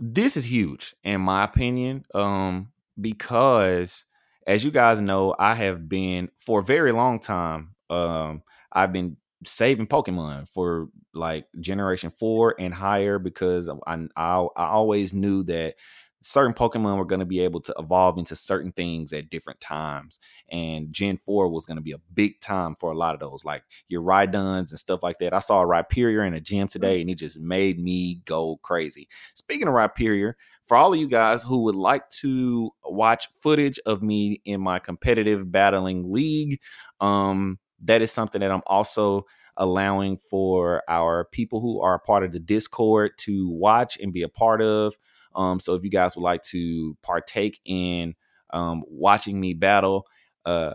[0.01, 4.05] this is huge in my opinion, um, because
[4.49, 9.17] as you guys know, I have been for a very long time, um, I've been
[9.45, 13.75] saving Pokemon for like generation four and higher because I,
[14.17, 15.77] I, I always knew that
[16.23, 20.19] certain Pokemon were going to be able to evolve into certain things at different times.
[20.51, 23.45] And Gen 4 was going to be a big time for a lot of those,
[23.45, 25.35] like your Rhydons and stuff like that.
[25.35, 29.09] I saw a Rhyperior in a gym today and it just made me go crazy.
[29.35, 30.35] Speaking of Rhyperior,
[30.67, 34.79] for all of you guys who would like to watch footage of me in my
[34.79, 36.61] competitive battling league,
[37.01, 42.25] um, that is something that I'm also allowing for our people who are a part
[42.25, 44.97] of the Discord to watch and be a part of.
[45.35, 48.15] Um, so if you guys would like to partake in
[48.53, 50.07] um, watching me battle,
[50.45, 50.75] uh,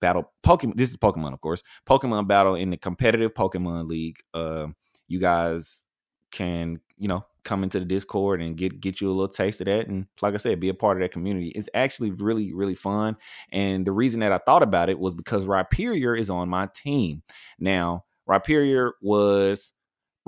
[0.00, 4.18] battle Pokemon, this is Pokemon, of course, Pokemon battle in the competitive Pokemon League.
[4.34, 4.68] Uh,
[5.08, 5.84] you guys
[6.30, 9.66] can, you know, come into the Discord and get get you a little taste of
[9.66, 9.88] that.
[9.88, 11.48] And like I said, be a part of that community.
[11.48, 13.16] It's actually really, really fun.
[13.50, 17.22] And the reason that I thought about it was because Rhyperior is on my team.
[17.58, 19.72] Now, Rhyperior was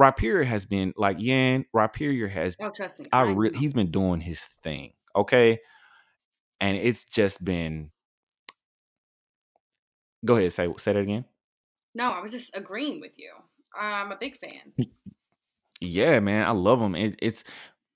[0.01, 1.65] Rhyperior has been like Yan.
[1.75, 2.57] Rhyperior has.
[2.61, 3.07] Oh, trust me.
[3.13, 4.93] I re- he's been doing his thing.
[5.15, 5.59] Okay,
[6.61, 7.91] and it's just been.
[10.25, 10.53] Go ahead.
[10.53, 11.25] Say say that again.
[11.95, 13.33] No, I was just agreeing with you.
[13.79, 14.87] I'm a big fan.
[15.81, 16.95] Yeah, man, I love him.
[16.95, 17.45] It, it's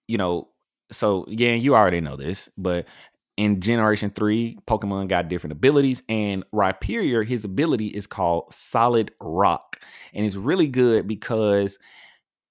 [0.09, 0.48] you know,
[0.90, 2.88] so yeah, you already know this, but
[3.37, 9.79] in Generation 3, Pokemon got different abilities, and Rhyperior, his ability is called Solid Rock.
[10.14, 11.79] And it's really good because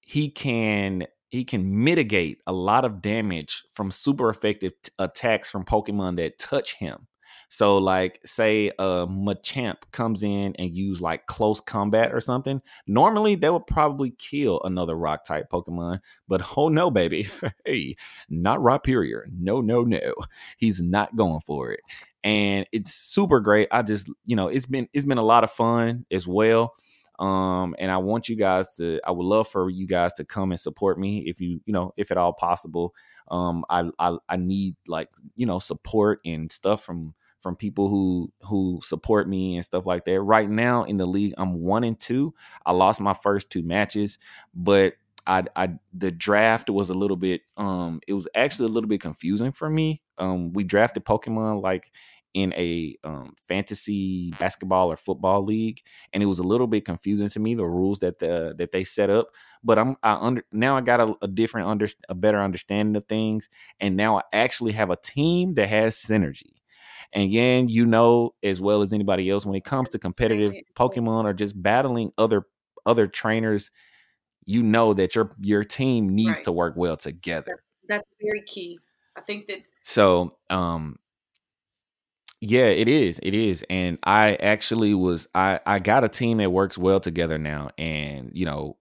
[0.00, 5.64] he can he can mitigate a lot of damage from super effective t- attacks from
[5.64, 7.08] Pokemon that touch him.
[7.48, 12.60] So, like, say a Machamp comes in and use like close combat or something.
[12.86, 17.28] Normally, they would probably kill another rock type Pokemon, but oh no, baby,
[17.64, 17.96] hey,
[18.28, 19.22] not Rhyperior.
[19.32, 20.14] No, no, no,
[20.56, 21.80] he's not going for it,
[22.24, 23.68] and it's super great.
[23.70, 26.74] I just, you know, it's been it's been a lot of fun as well.
[27.18, 29.00] Um, and I want you guys to.
[29.06, 31.92] I would love for you guys to come and support me if you, you know,
[31.96, 32.94] if at all possible.
[33.30, 37.14] Um, I I, I need like you know support and stuff from
[37.46, 40.20] from people who who support me and stuff like that.
[40.20, 42.34] Right now in the league, I'm one and two.
[42.66, 44.18] I lost my first two matches,
[44.52, 44.94] but
[45.28, 49.00] I, I the draft was a little bit um it was actually a little bit
[49.00, 50.02] confusing for me.
[50.18, 51.92] Um we drafted Pokemon like
[52.34, 55.80] in a um, fantasy basketball or football league,
[56.12, 58.82] and it was a little bit confusing to me the rules that the that they
[58.82, 59.28] set up.
[59.62, 63.06] But I'm I under now I got a, a different under a better understanding of
[63.06, 66.55] things, and now I actually have a team that has synergy.
[67.12, 71.24] And Yan, you know as well as anybody else, when it comes to competitive Pokemon
[71.24, 72.46] or just battling other
[72.84, 73.70] other trainers,
[74.44, 76.44] you know that your your team needs right.
[76.44, 77.62] to work well together.
[77.88, 78.78] That's, that's very key.
[79.16, 80.98] I think that so um
[82.40, 83.18] yeah, it is.
[83.22, 83.64] It is.
[83.70, 88.30] And I actually was I I got a team that works well together now and
[88.34, 88.76] you know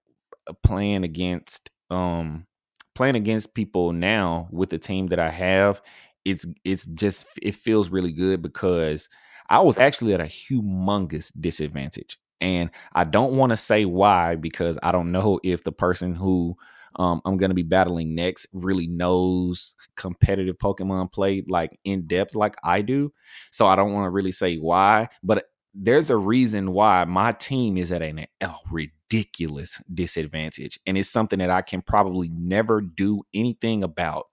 [0.63, 2.45] playing against um
[2.93, 5.81] playing against people now with the team that I have
[6.25, 9.09] it's it's just it feels really good because
[9.49, 12.17] I was actually at a humongous disadvantage.
[12.41, 16.55] And I don't want to say why because I don't know if the person who
[16.97, 22.35] um, I'm going to be battling next really knows competitive Pokemon play like in depth
[22.35, 23.11] like I do.
[23.51, 27.77] So I don't want to really say why, but there's a reason why my team
[27.77, 30.79] is at an a ridiculous disadvantage.
[30.87, 34.25] And it's something that I can probably never do anything about.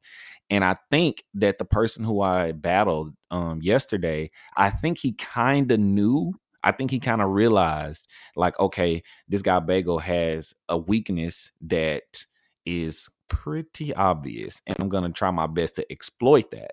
[0.53, 5.73] And I think that the person who I battled um, yesterday, I think he kind
[5.73, 6.35] of knew.
[6.63, 12.27] I think he kind of realized, like, okay, this guy Bagel has a weakness that
[12.67, 16.73] is pretty obvious, and I'm gonna try my best to exploit that.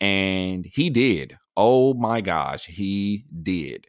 [0.00, 1.36] And he did.
[1.56, 3.88] Oh my gosh, he did.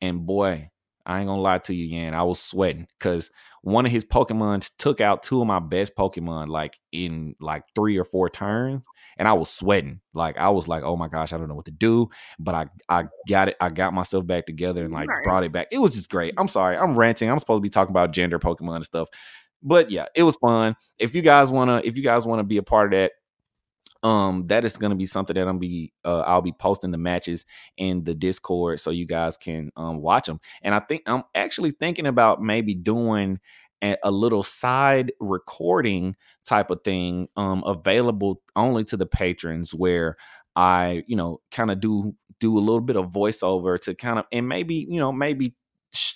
[0.00, 0.70] And boy,
[1.06, 2.14] I ain't gonna lie to you, Yan.
[2.14, 3.30] I was sweating because
[3.62, 7.96] one of his Pokemons took out two of my best Pokemon like in like three
[7.96, 8.84] or four turns,
[9.16, 10.00] and I was sweating.
[10.14, 12.08] Like I was like, oh my gosh, I don't know what to do.
[12.38, 13.56] But I I got it.
[13.60, 15.68] I got myself back together and like brought it back.
[15.70, 16.34] It was just great.
[16.36, 17.30] I'm sorry, I'm ranting.
[17.30, 19.08] I'm supposed to be talking about gender Pokemon and stuff.
[19.62, 20.74] But yeah, it was fun.
[20.98, 23.12] If you guys wanna, if you guys wanna be a part of that,
[24.06, 26.98] um that is going to be something that i'm be uh, i'll be posting the
[26.98, 27.44] matches
[27.76, 31.72] in the discord so you guys can um watch them and i think i'm actually
[31.72, 33.40] thinking about maybe doing
[34.02, 40.16] a, little side recording type of thing um available only to the patrons where
[40.56, 44.24] i you know kind of do do a little bit of voiceover to kind of
[44.32, 45.54] and maybe you know maybe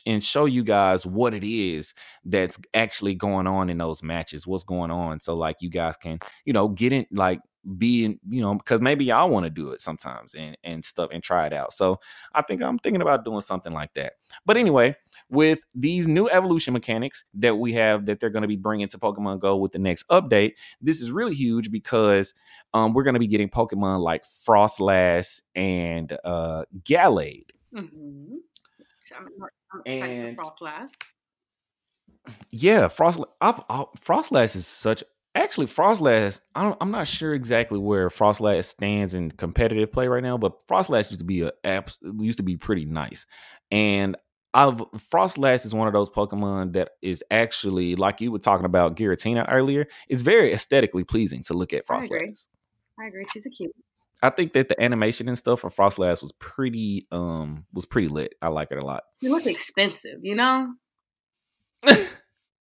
[0.06, 4.64] and show you guys what it is that's actually going on in those matches what's
[4.64, 7.40] going on so like you guys can you know get in like
[7.76, 11.22] being you know because maybe y'all want to do it sometimes and and stuff and
[11.22, 12.00] try it out so
[12.34, 14.14] i think i'm thinking about doing something like that
[14.46, 14.96] but anyway
[15.30, 18.98] with these new evolution mechanics that we have that they're going to be bringing to
[18.98, 22.34] Pokemon Go with the next update, this is really huge because
[22.74, 27.50] um, we're going to be getting Pokemon like Froslass and uh, Gallade.
[27.72, 28.34] Mm-hmm.
[29.16, 29.28] I'm,
[29.72, 30.90] I'm And- for Froslass.
[32.50, 33.20] Yeah, Frost.
[33.40, 35.02] I've, I, Froslass is such.
[35.34, 36.40] Actually, Froslass.
[36.54, 40.66] I don't, I'm not sure exactly where Froslass stands in competitive play right now, but
[40.66, 41.84] Froslass used to be a
[42.18, 43.26] used to be pretty nice,
[43.70, 44.16] and
[44.52, 48.96] I've Froslass is one of those Pokemon that is actually like you were talking about
[48.96, 49.86] Giratina earlier.
[50.08, 52.32] It's very aesthetically pleasing to look at I agree.
[52.32, 52.48] Froslass.
[52.98, 53.24] I agree.
[53.32, 53.72] She's a cute.
[54.22, 58.34] I think that the animation and stuff for Froslass was pretty um was pretty lit.
[58.42, 59.04] I like it a lot.
[59.20, 60.74] She looks expensive, you know?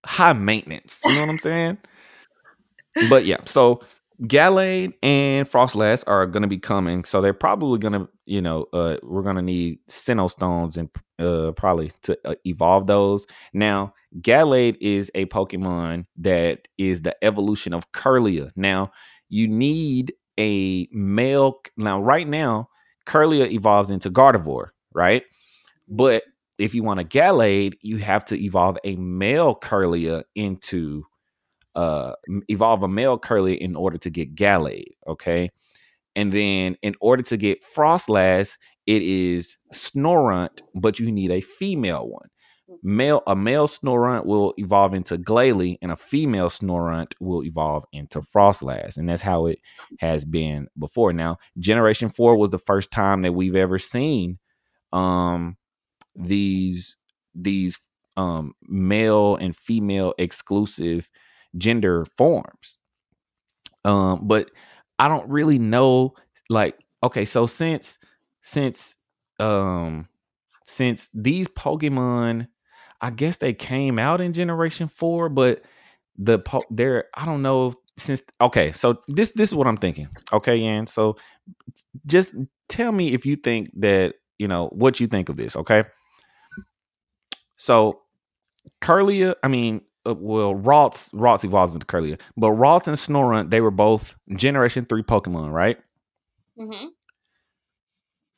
[0.06, 1.00] high maintenance.
[1.04, 1.78] You know what I'm saying?
[3.08, 3.82] But yeah, so
[4.22, 7.04] Gallade and Froslass are going to be coming.
[7.04, 10.90] So they're probably going to, you know, uh, we're going to need Sinnoh Stones and
[11.18, 13.26] uh, probably to uh, evolve those.
[13.54, 18.50] Now, Gallade is a Pokemon that is the evolution of Kirlia.
[18.56, 18.92] Now,
[19.28, 21.60] you need a male.
[21.76, 22.68] Now, right now,
[23.06, 25.22] Kirlia evolves into Gardevoir, right?
[25.88, 26.24] But
[26.58, 31.04] if you want a Gallade, you have to evolve a male Kirlia into
[31.74, 32.12] uh
[32.48, 35.50] evolve a male curly in order to get Gallade, okay?
[36.16, 38.56] And then in order to get Froslass,
[38.86, 42.28] it is Snorunt, but you need a female one.
[42.82, 48.20] Male a male Snorunt will evolve into Glalie, and a female Snorunt will evolve into
[48.20, 49.58] Froslass, and that's how it
[49.98, 51.12] has been before.
[51.12, 54.38] Now, Generation Four was the first time that we've ever seen
[54.92, 55.56] um
[56.16, 56.96] these
[57.34, 57.80] these
[58.16, 61.08] um male and female exclusive
[61.56, 62.78] gender forms.
[63.84, 64.50] Um but
[64.98, 66.12] i don't really know
[66.50, 67.98] like okay so since
[68.42, 68.96] since
[69.38, 70.06] um
[70.66, 72.46] since these pokemon
[73.00, 75.62] i guess they came out in generation 4 but
[76.18, 80.08] the po- they're i don't know since okay so this this is what i'm thinking.
[80.32, 81.16] Okay and so
[82.06, 82.34] just
[82.68, 85.84] tell me if you think that you know what you think of this okay?
[87.56, 88.00] So
[88.82, 93.60] Kirlia, I mean, uh, well, Ralts, Ralts evolves into Kirlia, but Ralts and Snorunt, they
[93.60, 95.78] were both Generation Three Pokemon, right?
[96.58, 96.86] Mm-hmm.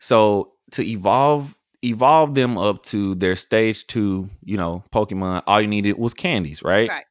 [0.00, 5.68] So to evolve, evolve them up to their Stage Two, you know, Pokemon, all you
[5.68, 6.88] needed was candies, right?
[6.88, 7.04] Right.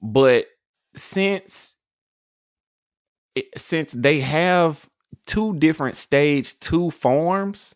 [0.00, 0.46] But
[0.96, 1.76] since
[3.56, 4.88] since they have
[5.26, 7.74] two different Stage Two forms,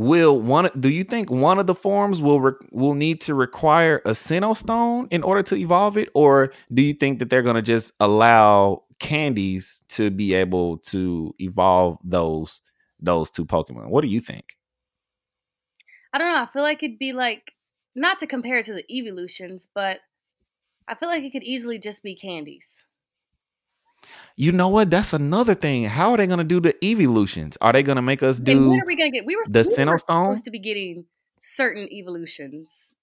[0.00, 4.00] will one do you think one of the forms will re, will need to require
[4.06, 7.60] a Sinnoh Stone in order to evolve it, or do you think that they're gonna
[7.60, 12.62] just allow candies to be able to evolve those
[12.98, 13.90] those two Pokemon?
[13.90, 14.56] What do you think?
[16.14, 16.42] I don't know.
[16.42, 17.52] I feel like it'd be like
[17.94, 20.00] not to compare it to the evolutions, but
[20.88, 22.86] I feel like it could easily just be candies.
[24.36, 24.90] You know what?
[24.90, 25.84] That's another thing.
[25.84, 27.56] How are they gonna do the evolutions?
[27.60, 28.70] Are they gonna make us and do?
[28.70, 29.26] when are we gonna get?
[29.26, 31.06] We were the we Sinnoh supposed to be getting
[31.38, 32.94] certain evolutions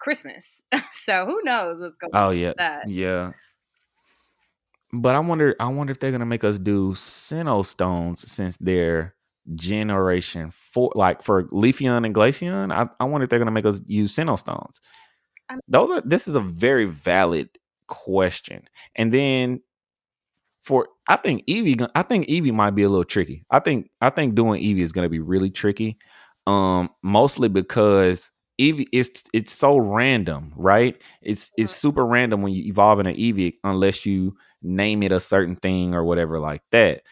[0.00, 0.62] Christmas,
[0.92, 2.88] so who knows what's going oh, on Oh yeah, with that?
[2.88, 3.32] yeah.
[4.92, 5.54] But I wonder.
[5.60, 9.14] I wonder if they're gonna make us do Sinnoh stones since they're
[9.54, 10.92] generation four.
[10.94, 14.38] Like for Leafeon and Glaceon, I, I wonder if they're gonna make us use Sinnoh
[14.38, 14.80] stones.
[15.48, 16.00] I'm- Those are.
[16.00, 17.50] This is a very valid
[17.86, 18.64] question.
[18.96, 19.60] And then
[20.70, 21.76] for I think Eevee.
[21.76, 23.44] gon- I think Eevee might be a little tricky.
[23.50, 25.98] I think I think doing Eevee is gonna be really tricky.
[26.46, 30.96] Um, mostly because Eevee it's it's so random, right?
[31.22, 35.18] It's it's super random when you evolve in an Eevee unless you name it a
[35.18, 37.02] certain thing or whatever like that.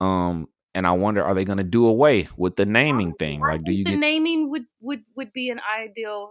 [0.00, 0.46] Um,
[0.76, 3.40] and I wonder, are they gonna do away with the naming thing?
[3.40, 6.30] Like, do you the get naming would would would be an ideal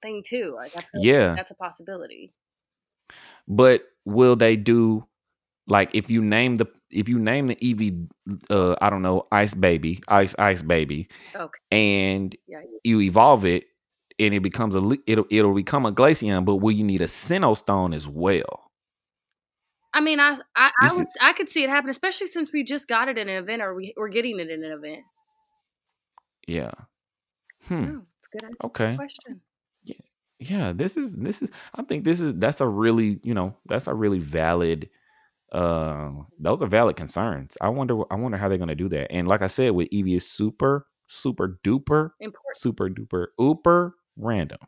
[0.00, 0.54] thing too.
[0.56, 1.34] Like I feel like yeah?
[1.34, 2.32] that's a possibility.
[3.48, 5.06] But will they do
[5.66, 8.08] like if you name the if you name the Eevee,
[8.50, 13.64] uh, I don't know, Ice Baby, Ice Ice Baby, Okay, and yeah, you evolve it
[14.18, 17.56] and it becomes a it'll it'll become a Glaceon, but will you need a Sinnoh
[17.56, 18.70] Stone as well?
[19.94, 22.88] I mean, I I, I would I could see it happen, especially since we just
[22.88, 25.02] got it in an event, or we we're getting it in an event.
[26.46, 26.72] Yeah.
[27.68, 27.84] Hmm.
[27.84, 28.96] Oh, it's a good Okay.
[28.96, 29.40] question.
[30.50, 33.86] Yeah, this is this is I think this is that's a really, you know, that's
[33.86, 34.88] a really valid
[35.52, 37.56] uh those are valid concerns.
[37.60, 39.12] I wonder I wonder how they're going to do that.
[39.12, 42.56] And like I said with Eevee is super super duper Important.
[42.56, 44.58] super duper uber random.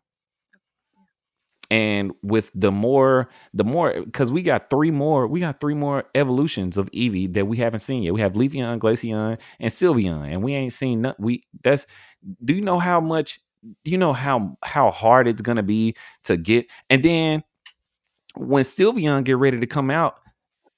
[1.70, 6.04] And with the more the more because we got three more we got three more
[6.14, 8.12] evolutions of Eevee that we haven't seen yet.
[8.12, 11.14] We have Leafeon, Glaceon, and Sylveon, and we ain't seen none.
[11.18, 11.86] We that's
[12.44, 13.40] do you know how much
[13.84, 15.94] you know how how hard it's gonna be
[16.24, 17.42] to get and then
[18.36, 20.18] when Sylveon get ready to come out,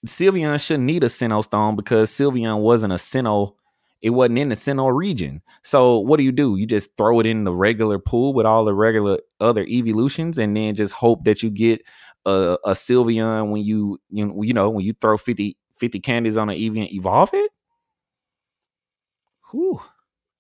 [0.07, 3.55] Sylveon shouldn't need a Sinnoh stone because Sylveon wasn't a Sinnoh.
[4.03, 5.43] It wasn't in the Sinnoh region.
[5.63, 6.57] So what do you do?
[6.57, 10.57] You just throw it in the regular pool with all the regular other evolutions, and
[10.57, 11.83] then just hope that you get
[12.27, 16.51] a, a Sylveon when you you you know when you throw 50, 50 candies on
[16.51, 17.51] an Eevee evolve it.
[19.51, 19.81] Whew,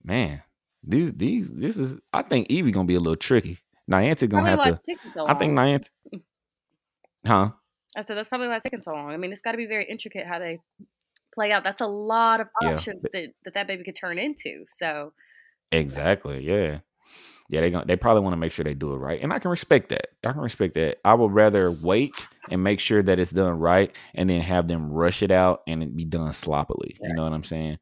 [0.04, 0.42] man,
[0.86, 1.96] these these this is.
[2.12, 3.58] I think Eevee gonna be a little tricky.
[3.90, 5.10] Niantic gonna Probably have to.
[5.14, 5.52] so I think.
[5.58, 6.22] Niantic, mm.
[7.26, 7.50] huh?
[7.96, 9.10] I said that's probably why it's taking so long.
[9.10, 10.58] I mean, it's got to be very intricate how they
[11.34, 11.64] play out.
[11.64, 14.64] That's a lot of Yeah, options that that, that baby could turn into.
[14.66, 15.12] So
[15.72, 16.44] exactly.
[16.44, 16.80] Yeah,
[17.48, 17.60] yeah.
[17.62, 19.50] They gonna, they probably want to make sure they do it right, and I can
[19.50, 20.08] respect that.
[20.26, 20.98] I can respect that.
[21.04, 22.14] I would rather wait
[22.50, 25.82] and make sure that it's done right, and then have them rush it out and
[25.82, 26.96] it be done sloppily.
[27.00, 27.78] You know what I'm saying?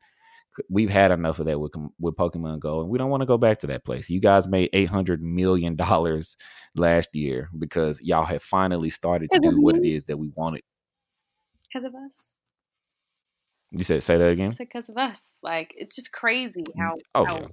[0.69, 3.39] We've had enough of that with with Pokemon Go, and we don't want to go
[3.39, 4.11] back to that place.
[4.11, 6.37] You guys made eight hundred million dollars
[6.75, 10.63] last year because y'all have finally started to do what it is that we wanted.
[11.73, 12.39] because of us.
[13.71, 14.53] You said say that again.
[14.57, 15.37] because of us.
[15.43, 17.49] Like it's just crazy mm, how Oh how.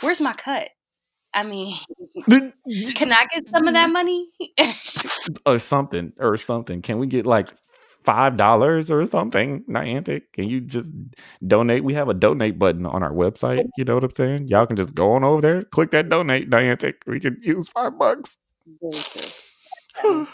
[0.00, 0.70] Where's my cut?
[1.34, 1.74] I mean,
[2.24, 4.30] can I get some of that money?
[5.46, 6.80] or something or something.
[6.80, 7.50] Can we get like
[8.06, 9.64] five dollars or something?
[9.68, 10.92] Niantic, can you just
[11.46, 11.84] donate?
[11.84, 13.66] We have a donate button on our website.
[13.76, 14.48] You know what I'm saying?
[14.48, 16.94] Y'all can just go on over there, click that donate, Niantic.
[17.06, 18.38] We can use five bucks.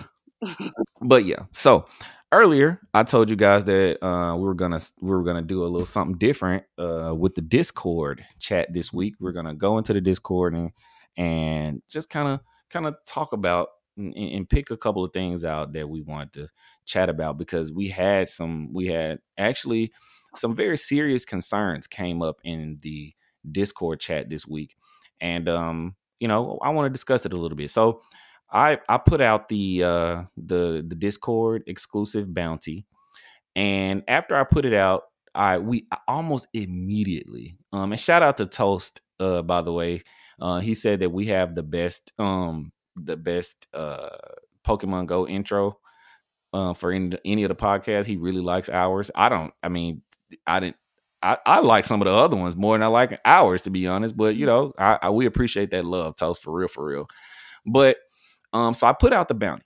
[1.00, 1.86] But yeah, so
[2.32, 5.68] earlier I told you guys that uh, we were gonna we were gonna do a
[5.68, 9.14] little something different uh, with the Discord chat this week.
[9.20, 10.70] We're gonna go into the Discord and
[11.16, 15.44] and just kind of kind of talk about and, and pick a couple of things
[15.44, 16.48] out that we wanted to
[16.84, 19.92] chat about because we had some we had actually
[20.36, 23.12] some very serious concerns came up in the
[23.50, 24.76] Discord chat this week,
[25.20, 27.70] and um, you know I want to discuss it a little bit.
[27.70, 28.00] So
[28.50, 32.86] I I put out the uh the the Discord exclusive bounty,
[33.56, 38.46] and after I put it out, I we almost immediately um and shout out to
[38.46, 40.02] Toast uh by the way,
[40.40, 44.10] uh he said that we have the best um the best uh
[44.66, 45.78] Pokemon Go intro
[46.52, 48.06] uh for any any of the podcasts.
[48.06, 49.10] He really likes ours.
[49.14, 49.52] I don't.
[49.62, 50.02] I mean,
[50.46, 50.76] I didn't.
[51.22, 53.86] I, I like some of the other ones more than I like ours, to be
[53.86, 54.16] honest.
[54.16, 57.06] But you know, I, I we appreciate that love, Toast, for real, for real.
[57.66, 57.98] But
[58.52, 59.64] um, so I put out the bounty,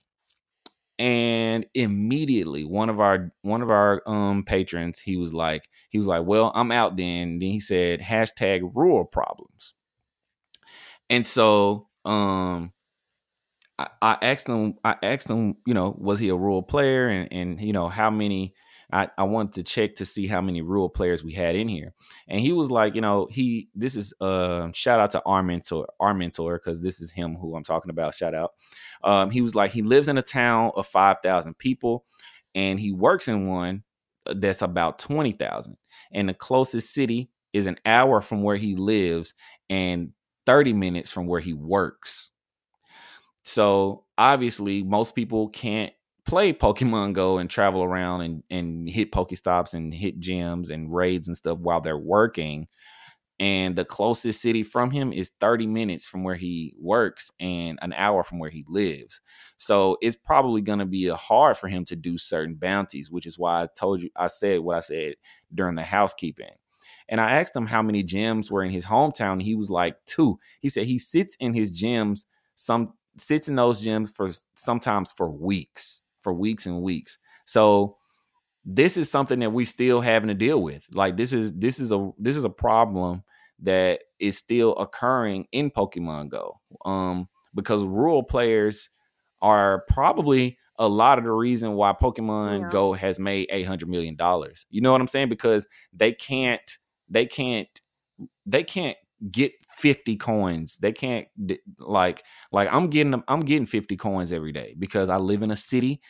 [0.99, 6.07] and immediately one of our one of our um patrons, he was like, he was
[6.07, 7.39] like, well, I'm out then.
[7.39, 9.75] Then he said hashtag rural problems,
[11.11, 12.73] and so um.
[13.79, 14.75] I, I asked him.
[14.85, 15.57] I asked him.
[15.67, 18.55] You know, was he a rural player, and and you know how many.
[18.93, 21.93] I, I wanted to check to see how many rural players we had in here,
[22.29, 23.69] and he was like, you know, he.
[23.75, 27.57] This is uh shout out to our mentor, our mentor, because this is him who
[27.57, 28.15] I'm talking about.
[28.15, 28.53] Shout out.
[29.03, 32.05] Um, he was like, he lives in a town of five thousand people,
[32.55, 33.83] and he works in one
[34.25, 35.77] that's about twenty thousand,
[36.13, 39.35] and the closest city is an hour from where he lives
[39.69, 40.13] and
[40.47, 42.31] thirty minutes from where he works.
[43.47, 45.93] So obviously, most people can't
[46.27, 51.29] play Pokemon Go and travel around and, and hit Pokestops and hit gyms and raids
[51.29, 52.67] and stuff while they're working.
[53.39, 57.93] And the closest city from him is 30 minutes from where he works and an
[57.93, 59.21] hour from where he lives.
[59.59, 63.27] So it's probably going to be a hard for him to do certain bounties, which
[63.27, 65.15] is why I told you, I said what I said
[65.55, 66.57] during the housekeeping.
[67.09, 69.41] And I asked him how many gyms were in his hometown.
[69.41, 70.41] He was like, two.
[70.59, 72.25] He said he sits in his gyms
[72.57, 77.19] some sits in those gyms for sometimes for weeks, for weeks and weeks.
[77.45, 77.97] So
[78.65, 80.87] this is something that we still having to deal with.
[80.93, 83.23] Like this is this is a this is a problem
[83.61, 86.61] that is still occurring in Pokemon Go.
[86.85, 88.91] Um because rural players
[89.41, 92.69] are probably a lot of the reason why Pokemon Yeah.
[92.71, 94.67] Go has made 800 million dollars.
[94.69, 95.29] You know what I'm saying?
[95.29, 97.81] Because they can't they can't
[98.45, 98.97] they can't
[99.31, 100.79] get 50 coins.
[100.79, 101.29] They can't
[101.79, 105.57] like like I'm getting I'm getting 50 coins every day because I live in a
[105.57, 106.01] city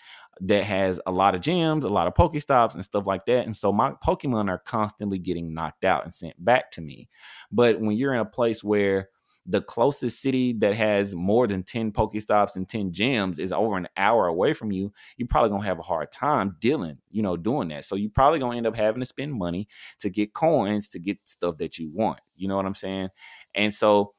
[0.41, 3.47] that has a lot of gyms, a lot of Pokestops and stuff like that.
[3.47, 7.09] And so my Pokemon are constantly getting knocked out and sent back to me.
[7.51, 9.09] But when you're in a place where
[9.49, 13.89] the closest city that has more than 10 Pokestops and 10 gyms is over an
[13.97, 17.69] hour away from you, you're probably gonna have a hard time dealing, you know, doing
[17.69, 17.85] that.
[17.85, 19.69] So you're probably gonna end up having to spend money
[20.01, 22.21] to get coins to get stuff that you want.
[22.37, 23.09] You know what I'm saying?
[23.57, 24.15] And so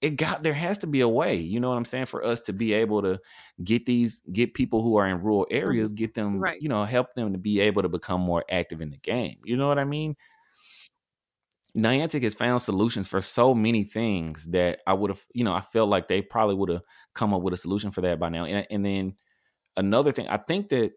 [0.00, 2.40] it got there has to be a way, you know what I'm saying, for us
[2.42, 3.20] to be able to
[3.64, 6.58] get these get people who are in rural areas, get them, Right.
[6.58, 9.38] you know, help them to be able to become more active in the game.
[9.44, 10.16] You know what I mean?
[11.76, 15.62] Niantic has found solutions for so many things that I would have, you know, I
[15.62, 16.82] felt like they probably would have
[17.14, 18.44] come up with a solution for that by now.
[18.44, 19.16] And, and then
[19.76, 20.92] another thing, I think that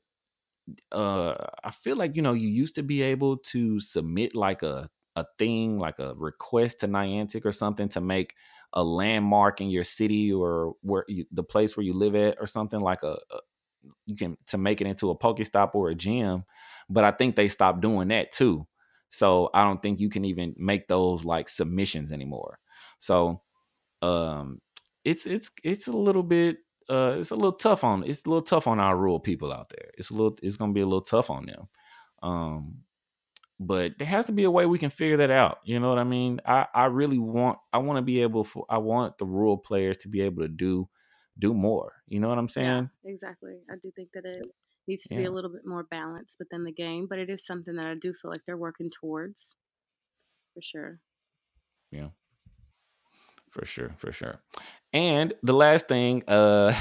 [0.92, 4.90] uh I feel like you know you used to be able to submit like a
[5.16, 8.36] a thing like a request to Niantic or something to make
[8.74, 12.48] a landmark in your city or where you, the place where you live at or
[12.48, 13.40] something like a, a
[14.06, 16.44] you can to make it into a Pokestop or a gym,
[16.90, 18.68] but I think they stopped doing that too.
[19.10, 22.60] So I don't think you can even make those like submissions anymore.
[23.00, 23.42] So
[24.02, 24.62] um
[25.06, 26.58] it's it's it's a little bit
[26.90, 29.70] uh it's a little tough on it's a little tough on our rural people out
[29.70, 29.92] there.
[29.98, 31.70] It's a little it's gonna be a little tough on them.
[32.24, 32.85] Um
[33.60, 35.60] but there has to be a way we can figure that out.
[35.64, 36.42] You know what I mean?
[36.46, 39.98] I, I really want I want to be able for I want the rural players
[39.98, 40.90] to be able to do
[41.38, 41.94] do more.
[42.08, 42.90] You know what I'm saying?
[43.04, 43.56] Yeah, exactly.
[43.70, 44.44] I do think that it
[44.88, 45.22] needs to yeah.
[45.22, 47.96] be a little bit more balanced within the game, but it is something that I
[47.96, 49.56] do feel like they're working towards
[50.54, 51.00] for sure.
[51.92, 52.10] Yeah.
[53.52, 54.42] For sure, for sure.
[54.92, 56.74] And the last thing, uh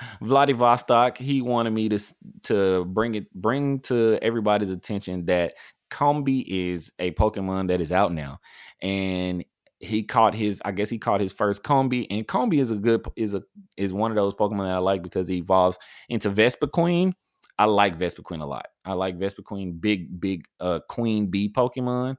[0.20, 1.98] Vladivostok, he wanted me to
[2.44, 5.54] to bring it bring to everybody's attention that
[5.92, 8.40] Combee is a Pokemon that is out now.
[8.80, 9.44] And
[9.78, 12.06] he caught his, I guess he caught his first Combee.
[12.10, 13.42] And Combee is a good is a
[13.76, 15.78] is one of those Pokemon that I like because he evolves
[16.08, 17.12] into Vespiquen.
[17.58, 18.66] I like Vespiquen a lot.
[18.84, 22.16] I like Vespiquen, big, big uh queen bee Pokemon.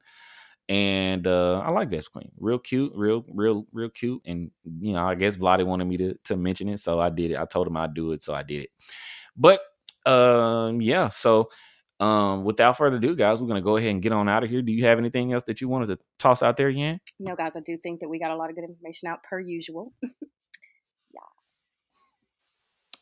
[0.69, 2.29] And uh I like Vespiquen.
[2.37, 4.21] Real cute, real, real, real cute.
[4.25, 6.79] And you know, I guess Vladdy wanted me to to mention it.
[6.79, 7.37] So I did it.
[7.37, 8.69] I told him I'd do it, so I did it.
[9.35, 9.61] But
[10.05, 11.49] um yeah, so
[12.03, 14.61] um, without further ado, guys, we're gonna go ahead and get on out of here.
[14.61, 16.99] Do you have anything else that you wanted to toss out there, Yan?
[17.17, 19.39] No, guys, I do think that we got a lot of good information out per
[19.39, 19.93] usual.
[20.03, 21.21] yeah.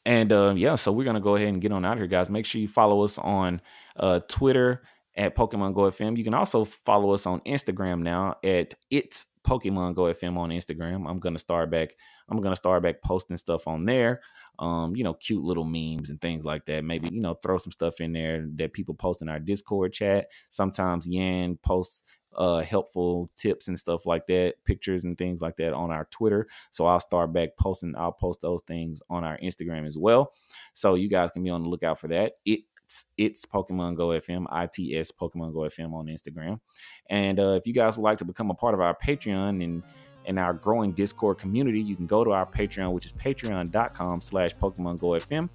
[0.05, 2.29] And uh, yeah, so we're gonna go ahead and get on out of here, guys.
[2.29, 3.61] Make sure you follow us on
[3.95, 4.83] uh, Twitter
[5.17, 6.15] at Pokemon Go FM.
[6.15, 11.09] You can also follow us on Instagram now at it's Pokemon Go FM on Instagram.
[11.09, 11.95] I'm gonna start back.
[12.31, 14.21] I'm gonna start back posting stuff on there
[14.61, 16.83] um, you know, cute little memes and things like that.
[16.83, 20.27] Maybe, you know, throw some stuff in there that people post in our Discord chat.
[20.49, 22.03] Sometimes Yan posts
[22.37, 26.47] uh helpful tips and stuff like that, pictures and things like that on our Twitter.
[26.69, 30.31] So I'll start back posting, I'll post those things on our Instagram as well.
[30.73, 32.33] So you guys can be on the lookout for that.
[32.45, 32.61] It
[33.17, 36.59] it's, Pokemon Go FM, ITS Pokemon Go FM on Instagram.
[37.09, 39.81] And uh, if you guys would like to become a part of our Patreon and
[40.25, 44.51] in our growing Discord community, you can go to our Patreon, which is patreon.com slash
[44.53, 45.49] Pokemon Go FM,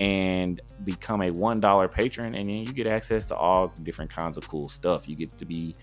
[0.00, 2.34] and become a $1 patron.
[2.34, 5.08] And then you get access to all different kinds of cool stuff.
[5.08, 5.74] You get to be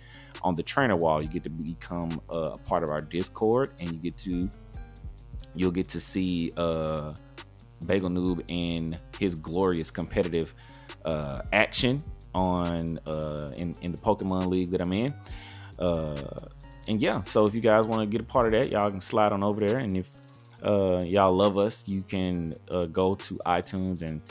[0.42, 3.98] on the trainer wall, you get to become a part of our Discord, and you
[3.98, 4.50] get to
[5.56, 7.14] you'll get to see uh
[7.86, 10.54] Bagel Noob in his glorious competitive
[11.06, 12.02] uh action
[12.34, 15.14] on uh in, in the Pokemon League that I'm in.
[15.80, 16.48] Uh
[16.88, 19.02] and yeah, so if you guys want to get a part of that, y'all can
[19.02, 19.80] slide on over there.
[19.80, 20.10] And if
[20.64, 24.22] uh, y'all love us, you can uh, go to iTunes and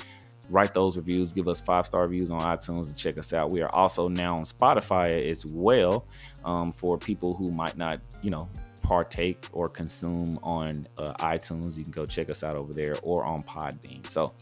[0.51, 1.33] write those reviews.
[1.33, 3.51] Give us five star reviews on iTunes and check us out.
[3.51, 6.07] We are also now on Spotify as well
[6.45, 8.49] um, for people who might not, you know,
[8.83, 11.77] partake or consume on uh, iTunes.
[11.77, 14.07] You can go check us out over there or on Podbean.
[14.07, 14.35] So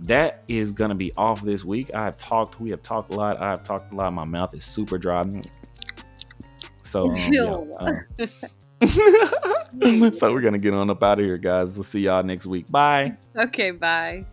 [0.00, 1.94] that is gonna be off this week.
[1.94, 2.60] I have talked.
[2.60, 3.40] We have talked a lot.
[3.40, 4.12] I have talked a lot.
[4.12, 5.24] My mouth is super dry.
[6.82, 7.94] So, um, yeah, uh,
[10.12, 11.74] so we're gonna get on up out of here, guys.
[11.76, 12.70] We'll see y'all next week.
[12.70, 13.16] Bye.
[13.36, 14.24] Okay, bye.